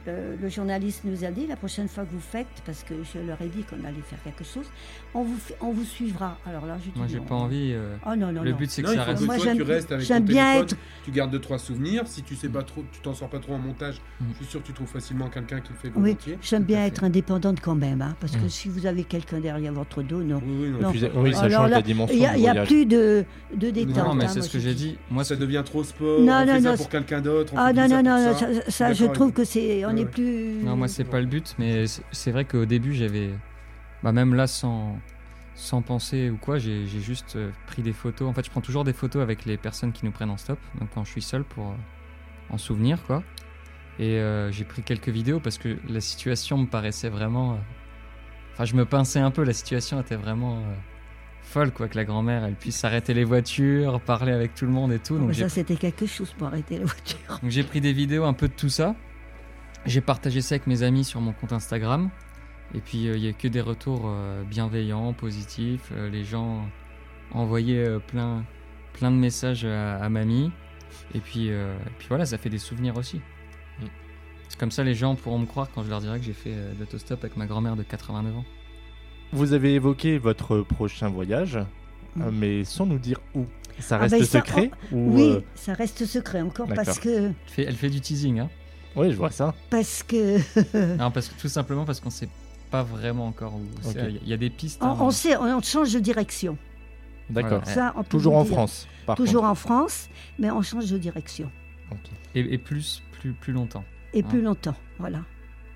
le, 0.06 0.36
le 0.40 0.48
journaliste 0.48 1.02
nous 1.04 1.24
a 1.24 1.30
dit 1.30 1.46
la 1.46 1.56
prochaine 1.56 1.88
fois 1.88 2.04
que 2.04 2.10
vous 2.12 2.20
faites, 2.20 2.46
parce 2.66 2.82
que 2.82 2.94
je 3.04 3.18
leur 3.26 3.40
ai 3.40 3.46
dit 3.48 3.62
qu'on 3.62 3.76
allait 3.86 4.00
faire 4.04 4.18
quelque 4.24 4.44
chose, 4.44 4.66
on 5.14 5.22
vous, 5.22 5.36
on 5.60 5.70
vous 5.72 5.84
suivra. 5.84 6.38
Alors 6.46 6.66
là, 6.66 6.76
j'ai 6.84 6.90
dit 6.90 6.98
Moi, 6.98 7.06
j'ai 7.08 7.20
pas 7.20 7.34
envie. 7.34 7.72
euh, 7.72 7.94
Oh 8.06 8.16
non, 8.16 8.32
non, 8.32 8.42
le 8.42 8.50
non. 8.50 8.56
but, 8.56 8.70
c'est 8.70 8.82
que 8.82 8.92
ça 8.94 9.04
reste. 9.04 9.20
que 9.20 9.24
Moi, 9.26 9.36
toi, 9.36 9.44
j'aime- 9.44 9.56
tu 9.56 9.62
restes 9.62 9.92
avec 9.92 10.06
j'aime 10.06 10.24
ton 10.24 10.32
bien 10.32 10.44
téléphone, 10.52 10.64
être- 10.64 10.76
tu 11.04 11.10
gardes 11.12 11.30
deux 11.30 11.38
trois 11.40 11.58
souvenirs. 11.58 12.02
Si 12.06 12.22
tu 12.22 12.34
sais 12.34 12.48
pas 12.48 12.62
trop, 12.62 12.84
tu 12.92 13.00
t'en 13.00 13.14
sors 13.14 13.28
pas 13.28 13.38
trop 13.38 13.54
en 13.54 13.58
montage, 13.58 14.00
Mm. 14.20 14.24
je 14.32 14.36
suis 14.38 14.46
sûr 14.46 14.62
que 14.62 14.66
tu 14.66 14.72
trouves 14.72 14.88
facilement 14.88 15.28
quelqu'un 15.28 15.60
qui 15.60 15.70
le 15.72 15.78
fait 15.78 15.88
Oui, 15.94 16.02
volontiers. 16.02 16.38
j'aime 16.42 16.62
Tout 16.62 16.66
bien 16.68 16.84
être 16.86 17.04
indépendante 17.04 17.60
quand 17.60 17.74
même, 17.74 18.02
hein, 18.02 18.16
parce 18.20 18.32
que 18.36 18.44
Mm. 18.46 18.50
si 18.50 18.68
vous 18.68 18.86
avez 18.86 19.04
quelqu'un 19.04 19.40
derrière 19.40 19.72
votre 19.72 20.02
dos, 20.02 20.22
non. 20.22 20.40
Oui, 20.44 20.52
oui, 20.62 20.70
non. 20.70 20.80
Non. 20.80 20.90
Puis, 20.90 21.04
oui, 21.14 21.32
ça 21.34 21.42
Alors 21.42 21.62
change 21.62 21.70
la 21.70 21.82
dimension 21.82 22.14
Il 22.16 22.40
n'y 22.40 22.48
a, 22.48 22.64
plus 22.64 22.86
de, 22.86 23.24
de 23.54 23.70
détente. 23.70 23.96
Non, 23.96 24.14
mais 24.14 24.24
hein, 24.24 24.28
c'est 24.28 24.42
ce 24.42 24.50
que 24.50 24.58
je 24.58 24.64
j'ai 24.68 24.74
dit. 24.74 24.96
Moi, 25.10 25.24
Ça 25.24 25.36
devient 25.36 25.62
trop 25.64 25.82
sport. 25.84 26.20
Non, 26.20 26.40
on 26.42 26.46
non, 26.46 26.60
non, 26.60 26.76
pour 26.76 26.88
quelqu'un 26.88 27.20
d'autre. 27.20 27.52
Ah 27.56 27.72
non, 27.72 27.88
non, 27.88 28.02
non, 28.02 28.34
ça. 28.68 28.92
je 28.92 29.04
trouve 29.06 29.32
que 29.32 29.44
c'est. 29.44 29.84
On 29.92 29.96
est 29.96 30.05
plus. 30.07 30.62
Non, 30.64 30.76
moi, 30.76 30.88
c'est 30.88 31.05
pas 31.05 31.20
le 31.20 31.26
but, 31.26 31.55
mais 31.59 31.87
c'est- 31.87 32.31
vrai 32.31 32.44
qu'au 32.44 32.64
début, 32.64 32.92
j'avais. 32.94 33.31
Bah, 34.02 34.12
même 34.12 34.35
là, 34.35 34.46
sans, 34.46 34.98
sans 35.55 35.83
penser 35.83 36.31
ou 36.31 36.37
quoi, 36.37 36.59
j'ai 36.59 36.87
juste 36.87 37.37
euh, 37.37 37.50
pris 37.66 37.83
des 37.83 37.92
photos. 37.92 38.28
En 38.28 38.33
fait, 38.33 38.44
je 38.44 38.50
prends 38.50 38.61
toujours 38.61 38.85
des 38.85 38.92
photos 38.92 39.22
avec 39.22 39.44
les 39.44 39.57
personnes 39.57 39.92
qui 39.92 40.05
nous 40.05 40.11
prennent 40.12 40.31
en 40.31 40.37
stop, 40.37 40.59
donc 40.81 40.88
quand 40.94 41.05
je 41.05 41.11
suis 41.11 41.22
seul 41.22 41.44
pour 41.44 41.68
euh, 41.68 41.74
en 42.50 42.59
souvenir, 42.59 43.02
quoi. 43.05 43.22
Et 43.98 44.18
euh, 44.18 44.50
j'ai 44.50 44.64
pris 44.64 44.83
quelques 44.83 45.11
vidéos 45.11 45.38
parce 45.38 45.59
que 45.59 45.76
la 45.88 46.00
situation 46.00 46.59
me 46.59 46.66
paraissait 46.66 47.11
vraiment. 47.11 47.52
euh, 47.52 47.57
Enfin, 48.55 48.64
je 48.66 48.74
me 48.74 48.85
pinçais 48.85 49.20
un 49.20 49.31
peu, 49.31 49.44
la 49.44 49.52
situation 49.52 50.00
était 50.00 50.16
vraiment. 50.16 50.59
euh, 50.59 50.74
folle 51.44 51.70
quoi 51.72 51.88
que 51.88 51.96
la 51.96 52.05
grand-mère 52.05 52.44
elle 52.44 52.55
puisse 52.55 52.76
s'arrêter 52.76 53.12
les 53.14 53.24
voitures 53.24 54.00
parler 54.00 54.33
avec 54.33 54.55
tout 54.55 54.64
le 54.64 54.70
monde 54.70 54.92
et 54.92 54.98
tout 55.00 55.18
donc 55.18 55.35
ça, 55.35 55.48
c'était 55.50 55.74
quelque 55.76 56.07
chose 56.07 56.33
pour 56.38 56.46
arrêter 56.46 56.78
la 56.78 56.85
voiture. 56.87 57.18
donc 57.42 57.50
j'ai 57.50 57.64
pris 57.64 57.81
des 57.81 57.92
vidéos 57.92 58.24
un 58.24 58.33
peu 58.33 58.46
de 58.48 58.52
tout 58.55 58.68
ça. 58.70 58.94
J'ai 59.86 60.00
partagé 60.00 60.40
ça 60.40 60.54
avec 60.54 60.66
mes 60.66 60.82
amis 60.82 61.04
sur 61.04 61.20
mon 61.20 61.32
compte 61.32 61.52
Instagram. 61.52 62.10
Et 62.74 62.80
puis 62.80 63.08
euh, 63.08 63.16
il 63.16 63.24
y 63.24 63.28
a 63.28 63.32
que 63.32 63.48
des 63.48 63.60
retours 63.60 64.02
euh, 64.06 64.42
bienveillants, 64.44 65.12
positifs. 65.12 65.90
Euh, 65.92 66.08
les 66.08 66.24
gens 66.24 66.64
envoyaient 67.32 67.86
euh, 67.86 67.98
plein, 67.98 68.44
plein 68.92 69.10
de 69.10 69.16
messages 69.16 69.64
à, 69.64 69.96
à 69.96 70.08
mamie. 70.08 70.50
Et 71.14 71.20
puis, 71.20 71.50
euh, 71.50 71.74
et 71.86 71.90
puis 71.98 72.06
voilà, 72.08 72.24
ça 72.26 72.38
fait 72.38 72.50
des 72.50 72.58
souvenirs 72.58 72.96
aussi. 72.96 73.16
Mm. 73.80 73.84
Comme 74.58 74.70
ça, 74.70 74.84
les 74.84 74.94
gens 74.94 75.14
pourront 75.16 75.38
me 75.38 75.46
croire 75.46 75.68
quand 75.74 75.82
je 75.82 75.88
leur 75.90 76.00
dirai 76.00 76.18
que 76.18 76.24
j'ai 76.24 76.32
fait 76.32 76.52
euh, 76.52 76.72
l'autostop 76.78 77.22
avec 77.24 77.36
ma 77.36 77.46
grand-mère 77.46 77.76
de 77.76 77.82
89 77.82 78.36
ans. 78.36 78.44
Vous 79.32 79.54
avez 79.54 79.74
évoqué 79.74 80.18
votre 80.18 80.60
prochain 80.60 81.08
voyage, 81.08 81.58
Mm. 82.14 82.22
euh, 82.22 82.30
mais 82.30 82.64
sans 82.64 82.84
nous 82.86 82.98
dire 82.98 83.20
où. 83.34 83.46
Ça 83.78 83.96
Ah 83.96 84.00
reste 84.00 84.22
ça, 84.24 84.40
secret 84.40 84.70
ou, 84.92 85.14
oui, 85.14 85.22
euh, 85.22 85.40
ça 85.54 85.72
reste 85.72 86.04
secret 86.04 86.42
encore 86.42 86.68
parce 86.68 86.98
que. 86.98 87.08
Elle 87.28 87.34
fait, 87.46 87.62
elle 87.62 87.74
fait 87.74 87.88
du 87.88 88.02
teasing, 88.02 88.40
hein 88.40 88.50
Oui, 88.96 89.11
je 89.11 89.16
vois 89.16 89.31
ça. 89.31 89.55
Parce 89.70 90.02
que. 90.02 90.38
Non, 90.98 91.11
parce 91.11 91.28
que, 91.28 91.40
tout 91.40 91.48
simplement 91.48 91.85
parce 91.85 92.00
qu'on 92.00 92.11
sait 92.11 92.28
pas 92.70 92.83
vraiment 92.83 93.26
encore 93.26 93.55
où. 93.55 93.62
Il 93.90 93.96
y 93.96 93.98
a- 94.00 94.09
il 94.09 94.28
y 94.28 94.33
a 94.33 94.37
des 94.37 94.50
pistes. 94.50 94.83
on, 94.83 94.87
hein, 94.87 94.96
on 95.00 95.11
sait, 95.11 95.37
on 95.37 95.61
change 95.62 95.92
de 95.92 95.98
direction. 96.00 96.57
D'accord. 97.31 97.62
Ouais. 97.66 97.72
Ça, 97.72 97.92
on 97.96 98.02
peut 98.02 98.09
Toujours 98.11 98.37
en 98.37 98.44
dire. 98.44 98.52
France. 98.55 98.88
Par 99.07 99.16
Toujours 99.16 99.44
en 99.44 99.55
France, 99.55 100.09
mais 100.38 100.50
on 100.50 100.62
change 100.62 100.90
de 100.90 100.98
direction. 100.98 101.50
contre. 101.88 102.02
Ok. 102.05 102.11
Et, 102.35 102.55
et 102.55 102.59
plus, 102.59 103.02
plus, 103.20 103.33
plus 103.33 103.52
longtemps. 103.52 103.85
Et 104.14 104.22
plus 104.22 104.42
longtemps, 104.42 104.74
voilà. 104.98 105.20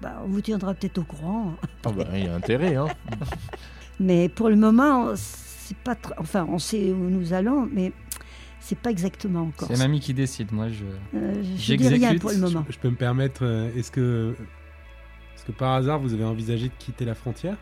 Bah, 0.02 0.20
on 0.24 0.28
vous 0.28 0.42
tiendra 0.42 0.74
peut-être 0.74 0.98
au 0.98 1.04
courant. 1.04 1.52
hein. 1.62 1.68
Ah 1.86 1.90
bah, 1.92 2.04
il 2.14 2.24
y 2.24 2.28
a 2.28 2.34
intérêt, 2.34 2.76
hein. 2.76 2.86
Mais 4.00 4.28
pour 4.28 4.48
le 4.50 4.56
moment, 4.56 5.12
c'est 5.16 5.76
pas. 5.78 5.94
tr- 5.94 6.12
Enfin, 6.18 6.46
on 6.50 6.58
sait 6.58 6.92
où 6.92 7.08
nous 7.10 7.32
allons, 7.32 7.66
mais 7.72 7.92
c'est 8.66 8.78
pas 8.78 8.90
exactement 8.90 9.42
encore. 9.42 9.68
C'est 9.68 9.78
mamie 9.78 10.00
qui 10.00 10.12
décide. 10.14 10.52
Moi, 10.52 10.68
je. 10.68 10.84
Euh, 11.16 11.34
je 11.56 11.74
dis 11.74 11.76
rien 11.76 11.90
J'exécute. 11.90 12.20
pour 12.20 12.30
le 12.30 12.38
moment. 12.38 12.64
Je 12.68 12.78
peux 12.78 12.90
me 12.90 12.96
permettre, 12.96 13.44
euh, 13.44 13.70
est-ce 13.76 13.90
que, 13.90 14.34
est-ce 15.34 15.44
que 15.44 15.52
par 15.52 15.72
hasard 15.74 15.98
vous 16.00 16.12
avez 16.14 16.24
envisagé 16.24 16.68
de 16.68 16.74
quitter 16.78 17.04
la 17.04 17.14
frontière? 17.14 17.56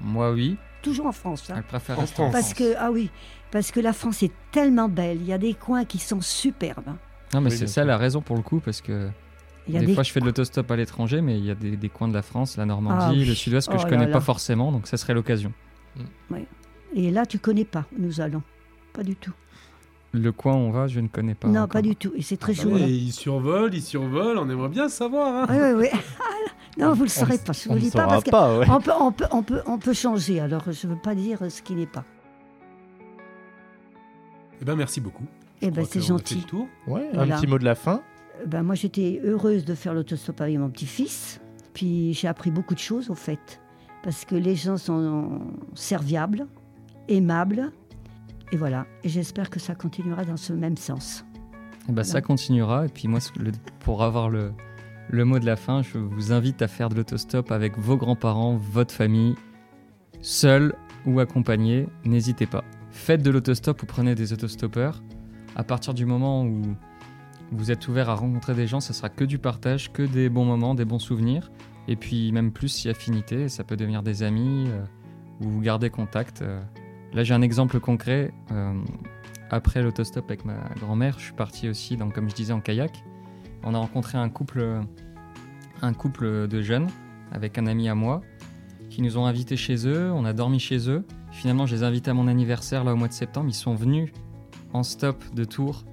Moi, 0.00 0.32
oui. 0.32 0.56
Toujours 0.82 1.06
en 1.06 1.12
France. 1.12 1.50
hein. 1.50 1.54
Elle 1.58 1.62
préfère 1.64 1.98
En 1.98 2.00
rester 2.02 2.22
en 2.22 2.30
France. 2.30 2.32
Parce 2.42 2.54
que, 2.54 2.74
ah 2.78 2.90
oui, 2.90 3.10
parce 3.50 3.70
que 3.70 3.80
la 3.80 3.92
France 3.92 4.22
est 4.22 4.32
tellement 4.50 4.88
belle. 4.88 5.18
Il 5.20 5.26
y 5.26 5.32
a 5.32 5.38
des 5.38 5.54
coins 5.54 5.84
qui 5.84 5.98
sont 5.98 6.20
superbes. 6.20 6.88
hein. 6.88 6.96
Non, 7.34 7.40
mais 7.40 7.50
Oui, 7.50 7.56
c'est 7.56 7.66
ça 7.66 7.84
la 7.84 7.96
raison 7.96 8.20
pour 8.22 8.36
le 8.36 8.42
coup, 8.42 8.60
parce 8.60 8.80
que 8.80 9.08
Il 9.68 9.74
y 9.74 9.76
a 9.76 9.80
des, 9.80 9.86
des 9.86 9.94
fois 9.94 10.02
je 10.02 10.10
fais 10.10 10.20
de 10.20 10.24
l'autostop 10.24 10.68
à 10.70 10.76
l'étranger, 10.76 11.20
mais 11.20 11.38
il 11.38 11.44
y 11.44 11.50
a 11.50 11.54
des, 11.54 11.76
des 11.76 11.88
coins 11.88 12.08
de 12.08 12.14
la 12.14 12.22
France, 12.22 12.56
la 12.56 12.64
Normandie, 12.66 13.04
Ah 13.08 13.10
oui. 13.12 13.24
le 13.24 13.34
Sud-Ouest 13.34 13.68
que 13.68 13.74
Oh 13.76 13.78
je 13.78 13.86
connais 13.86 14.06
là. 14.06 14.12
pas 14.12 14.20
forcément, 14.20 14.72
donc 14.72 14.86
ça 14.88 14.96
serait 14.96 15.14
l'occasion. 15.14 15.52
Et 16.94 17.10
là, 17.10 17.24
tu 17.26 17.38
connais 17.38 17.64
pas. 17.64 17.84
Nous 17.96 18.20
allons. 18.20 18.42
Pas 18.92 19.02
du 19.04 19.14
tout. 19.14 19.32
Le 20.12 20.32
coin 20.32 20.54
où 20.54 20.58
on 20.58 20.70
va, 20.72 20.88
je 20.88 20.98
ne 21.00 21.06
connais 21.08 21.34
pas. 21.34 21.46
non, 21.48 21.60
encore. 21.60 21.68
pas 21.68 21.82
du 21.82 21.94
tout. 21.94 22.12
Et 22.16 22.22
c'est 22.22 22.36
très 22.36 22.52
Ah 22.58 22.62
joli. 22.62 22.74
ouais, 22.82 22.90
Il 22.90 23.12
survole, 23.12 23.72
il 23.74 23.82
survole, 23.82 24.38
on 24.38 24.48
aimerait 24.50 24.68
bien 24.68 24.88
savoir. 24.88 25.44
hein. 25.44 25.46
Oui, 25.48 25.56
oui, 25.76 25.88
oui. 25.92 25.98
non, 26.82 26.92
vous 26.94 27.04
le 27.04 27.08
saurez 27.08 27.38
pas. 27.38 27.52
Je 27.52 27.68
On 27.68 27.74
vous 27.74 27.78
ne 27.78 27.84
le 27.84 27.90
dis 27.90 27.90
pas 27.92 28.06
parce 28.08 28.24
que 28.24 28.30
pas, 28.30 28.58
ouais. 28.58 28.66
on 28.68 28.80
peut, 28.80 28.90
on 28.98 29.12
peut, 29.12 29.24
on 29.30 29.42
peut, 29.44 29.60
on 29.66 29.78
peut 29.78 29.92
changer. 29.92 30.40
Alors, 30.40 30.64
je 30.72 30.86
veux 30.88 30.96
pas 31.00 31.14
dire 31.14 31.38
ce 31.48 31.62
qui 31.62 31.74
n'est 31.76 31.86
pas. 31.86 32.04
Eh 34.60 34.64
ben 34.64 34.76
merci 34.76 35.00
beaucoup. 35.00 35.24
Eh 35.62 35.70
ben, 35.70 35.84
c'est 35.84 35.98
a 35.98 36.02
fait 36.02 36.08
gentil. 36.08 36.34
le 36.36 36.42
tour. 36.42 36.66
Ouais, 36.86 37.08
Voilà. 37.14 37.36
un 37.36 37.38
petit 37.40 37.46
mot 37.46 37.58
de 37.58 37.64
la 37.64 37.74
fin. 37.74 38.02
Euh, 38.40 38.46
Ben, 38.46 38.62
moi, 38.62 38.74
j'étais 38.74 39.20
heureuse 39.24 39.64
de 39.64 39.74
faire 39.74 39.94
l'autostop 39.94 40.40
avec 40.40 40.58
mon 40.58 40.70
petit-fils. 40.70 41.40
Puis 41.72 42.14
j'ai 42.14 42.28
appris 42.28 42.50
beaucoup 42.50 42.74
de 42.74 42.80
choses, 42.80 43.10
au 43.10 43.14
fait. 43.14 43.60
Parce 44.02 44.24
que 44.24 44.34
les 44.34 44.56
gens 44.56 44.76
sont 44.76 45.40
serviables, 45.74 46.46
aimables. 47.08 47.70
Et 48.52 48.56
voilà. 48.56 48.86
Et 49.04 49.08
j'espère 49.08 49.50
que 49.50 49.60
ça 49.60 49.74
continuera 49.74 50.24
dans 50.24 50.36
ce 50.36 50.52
même 50.52 50.76
sens. 50.76 51.24
Eh 51.88 51.92
ben, 51.92 52.02
ça 52.02 52.20
continuera. 52.20 52.86
Et 52.86 52.88
puis 52.88 53.08
moi, 53.08 53.20
pour 53.80 54.02
avoir 54.02 54.28
le, 54.28 54.52
le 55.08 55.24
mot 55.24 55.38
de 55.38 55.46
la 55.46 55.56
fin, 55.56 55.82
je 55.82 55.98
vous 55.98 56.32
invite 56.32 56.60
à 56.62 56.68
faire 56.68 56.88
de 56.88 56.94
l'autostop 56.96 57.52
avec 57.52 57.78
vos 57.78 57.96
grands-parents, 57.96 58.56
votre 58.56 58.94
famille, 58.94 59.34
seul 60.20 60.74
ou 61.06 61.20
accompagné. 61.20 61.88
N'hésitez 62.04 62.46
pas. 62.46 62.64
Faites 62.90 63.22
de 63.22 63.30
l'autostop 63.30 63.82
ou 63.82 63.86
prenez 63.86 64.14
des 64.14 64.32
autostoppeurs. 64.32 65.02
À 65.56 65.64
partir 65.64 65.94
du 65.94 66.04
moment 66.06 66.44
où 66.44 66.62
vous 67.52 67.70
êtes 67.70 67.88
ouvert 67.88 68.08
à 68.10 68.14
rencontrer 68.14 68.54
des 68.54 68.66
gens, 68.66 68.80
ça 68.80 68.92
sera 68.92 69.08
que 69.08 69.24
du 69.24 69.38
partage, 69.38 69.92
que 69.92 70.02
des 70.02 70.28
bons 70.28 70.44
moments, 70.44 70.74
des 70.74 70.84
bons 70.84 70.98
souvenirs. 70.98 71.50
Et 71.88 71.96
puis 71.96 72.30
même 72.32 72.52
plus 72.52 72.68
si 72.68 72.88
affinité, 72.88 73.48
ça 73.48 73.64
peut 73.64 73.76
devenir 73.76 74.02
des 74.02 74.22
amis 74.22 74.66
euh, 74.68 74.82
ou 75.40 75.48
vous 75.48 75.60
gardez 75.60 75.90
contact. 75.90 76.42
euh. 76.42 76.60
Là, 77.12 77.24
j'ai 77.24 77.34
un 77.34 77.42
exemple 77.42 77.80
concret. 77.80 78.32
euh, 78.52 78.74
après 79.50 79.82
l'autostop 79.82 80.24
avec 80.26 80.44
ma 80.44 80.54
grand-mère, 80.78 81.18
je 81.18 81.24
suis 81.24 81.32
parti 81.32 81.68
aussi, 81.68 81.96
donc, 81.96 82.14
comme 82.14 82.30
je 82.30 82.34
disais, 82.34 82.52
en 82.52 82.60
kayak. 82.60 83.02
On 83.64 83.74
a 83.74 83.78
rencontré 83.78 84.16
un 84.16 84.28
couple, 84.28 84.64
un 85.82 85.92
couple 85.92 86.46
de 86.46 86.62
jeunes 86.62 86.88
avec 87.32 87.58
un 87.58 87.66
ami 87.66 87.88
à 87.88 87.94
moi 87.94 88.22
qui 88.90 89.02
nous 89.02 89.18
ont 89.18 89.26
invités 89.26 89.56
chez 89.56 89.86
eux. 89.86 90.10
On 90.12 90.24
a 90.24 90.32
dormi 90.32 90.60
chez 90.60 90.88
eux. 90.88 91.04
Finalement, 91.32 91.66
je 91.66 91.76
les 91.76 91.84
ai 91.84 92.08
à 92.08 92.14
mon 92.14 92.26
anniversaire 92.26 92.84
là 92.84 92.92
au 92.92 92.96
mois 92.96 93.08
de 93.08 93.12
septembre. 93.12 93.48
Ils 93.48 93.54
sont 93.54 93.74
venus 93.74 94.10
en 94.72 94.82
stop 94.82 95.22
de 95.34 95.44
Tours 95.44 95.84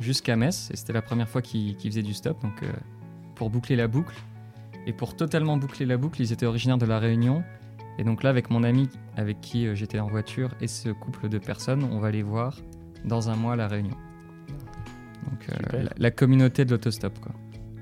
jusqu'à 0.00 0.36
Metz. 0.36 0.70
Et 0.72 0.76
c'était 0.76 0.92
la 0.92 1.02
première 1.02 1.28
fois 1.28 1.42
qu'ils 1.42 1.76
qu'ils 1.76 1.90
faisaient 1.90 2.02
du 2.02 2.14
stop, 2.14 2.40
donc 2.42 2.62
euh, 2.62 2.72
pour 3.34 3.50
boucler 3.50 3.76
la 3.76 3.88
boucle. 3.88 4.14
Et 4.86 4.92
pour 4.92 5.14
totalement 5.16 5.56
boucler 5.56 5.86
la 5.86 5.96
boucle, 5.96 6.20
ils 6.20 6.32
étaient 6.32 6.46
originaires 6.46 6.78
de 6.78 6.86
La 6.86 6.98
Réunion. 6.98 7.44
Et 7.98 8.04
donc 8.04 8.22
là, 8.22 8.30
avec 8.30 8.50
mon 8.50 8.62
ami 8.64 8.88
avec 9.16 9.40
qui 9.40 9.66
euh, 9.66 9.74
j'étais 9.74 9.98
en 10.00 10.06
voiture 10.08 10.50
et 10.60 10.66
ce 10.66 10.88
couple 10.90 11.28
de 11.28 11.38
personnes, 11.38 11.84
on 11.84 11.98
va 11.98 12.10
les 12.10 12.22
voir 12.22 12.56
dans 13.04 13.28
un 13.30 13.36
mois 13.36 13.52
à 13.52 13.56
La 13.56 13.68
Réunion. 13.68 13.96
Donc 15.30 15.48
euh, 15.50 15.82
la, 15.82 15.90
la 15.96 16.10
communauté 16.10 16.64
de 16.64 16.70
l'autostop, 16.70 17.18
quoi. 17.20 17.32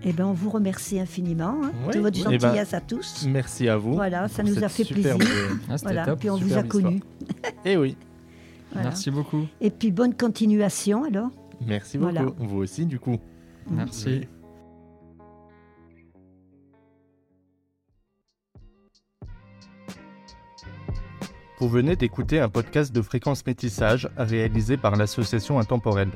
Eh 0.03 0.13
ben, 0.15 0.25
on 0.25 0.33
vous 0.33 0.49
remercie 0.49 0.99
infiniment 0.99 1.59
hein, 1.63 1.73
de 1.93 1.99
votre 2.01 2.19
Eh 2.19 2.39
ben, 2.39 2.41
gentillesse 2.49 2.73
à 2.73 2.81
tous. 2.81 3.27
Merci 3.29 3.69
à 3.69 3.77
vous. 3.77 3.93
Voilà, 3.95 4.29
ça 4.29 4.43
nous 4.43 4.65
a 4.65 4.69
fait 4.71 4.85
plaisir. 4.85 5.15
superbe- 5.17 5.59
Ah, 5.69 5.77
c'était 5.77 5.93
Voilà, 5.93 6.07
top. 6.07 6.19
puis 6.21 6.31
on 6.31 6.37
vous 6.39 6.57
a 6.57 6.63
connus. 6.63 7.03
Eh 7.67 7.77
oui, 7.77 7.97
Voilà. 8.73 8.89
Merci 8.89 9.11
beaucoup. 9.11 9.47
Et 9.61 9.71
puis 9.71 9.91
bonne 9.93 10.15
continuation 10.15 11.05
alors. 11.05 11.29
merci 11.67 11.99
beaucoup. 11.99 12.13
Voilà. 12.13 12.31
Vous 12.39 12.57
aussi, 12.59 12.87
du 12.87 12.99
coup. 12.99 13.19
Merci. 13.71 14.23
Vous 21.61 21.69
venez 21.69 21.95
d'écouter 21.95 22.41
un 22.41 22.49
podcast 22.49 22.91
de 22.93 23.03
fréquence 23.03 23.45
métissage 23.45 24.09
réalisé 24.17 24.77
par 24.79 24.97
l'association 24.97 25.59
Intemporelle. 25.59 26.11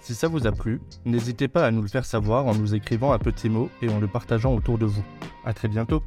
Si 0.00 0.14
ça 0.14 0.26
vous 0.26 0.46
a 0.48 0.52
plu, 0.52 0.80
n'hésitez 1.04 1.46
pas 1.46 1.64
à 1.64 1.70
nous 1.70 1.82
le 1.82 1.88
faire 1.88 2.04
savoir 2.04 2.46
en 2.46 2.54
nous 2.56 2.74
écrivant 2.74 3.12
un 3.12 3.18
petit 3.18 3.48
mot 3.48 3.70
et 3.82 3.88
en 3.88 4.00
le 4.00 4.08
partageant 4.08 4.52
autour 4.54 4.78
de 4.78 4.86
vous. 4.86 5.04
À 5.44 5.52
très 5.54 5.68
bientôt. 5.68 6.02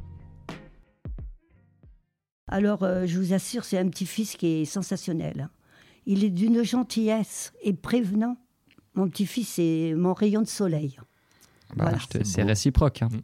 Alors, 2.46 2.82
euh, 2.82 3.06
je 3.06 3.18
vous 3.18 3.32
assure, 3.32 3.64
c'est 3.64 3.78
un 3.78 3.88
petit-fils 3.88 4.36
qui 4.36 4.46
est 4.60 4.64
sensationnel. 4.66 5.48
Il 6.04 6.22
est 6.22 6.30
d'une 6.30 6.62
gentillesse 6.62 7.54
et 7.62 7.72
prévenant. 7.72 8.36
Mon 8.94 9.08
petit-fils, 9.08 9.48
c'est 9.48 9.94
mon 9.96 10.12
rayon 10.12 10.42
de 10.42 10.46
soleil. 10.46 10.98
Bah, 11.74 11.86
Voilà. 11.86 11.98
C'est 12.22 12.42
réciproque. 12.42 13.00
hein. 13.02 13.08
Mm. 13.10 13.20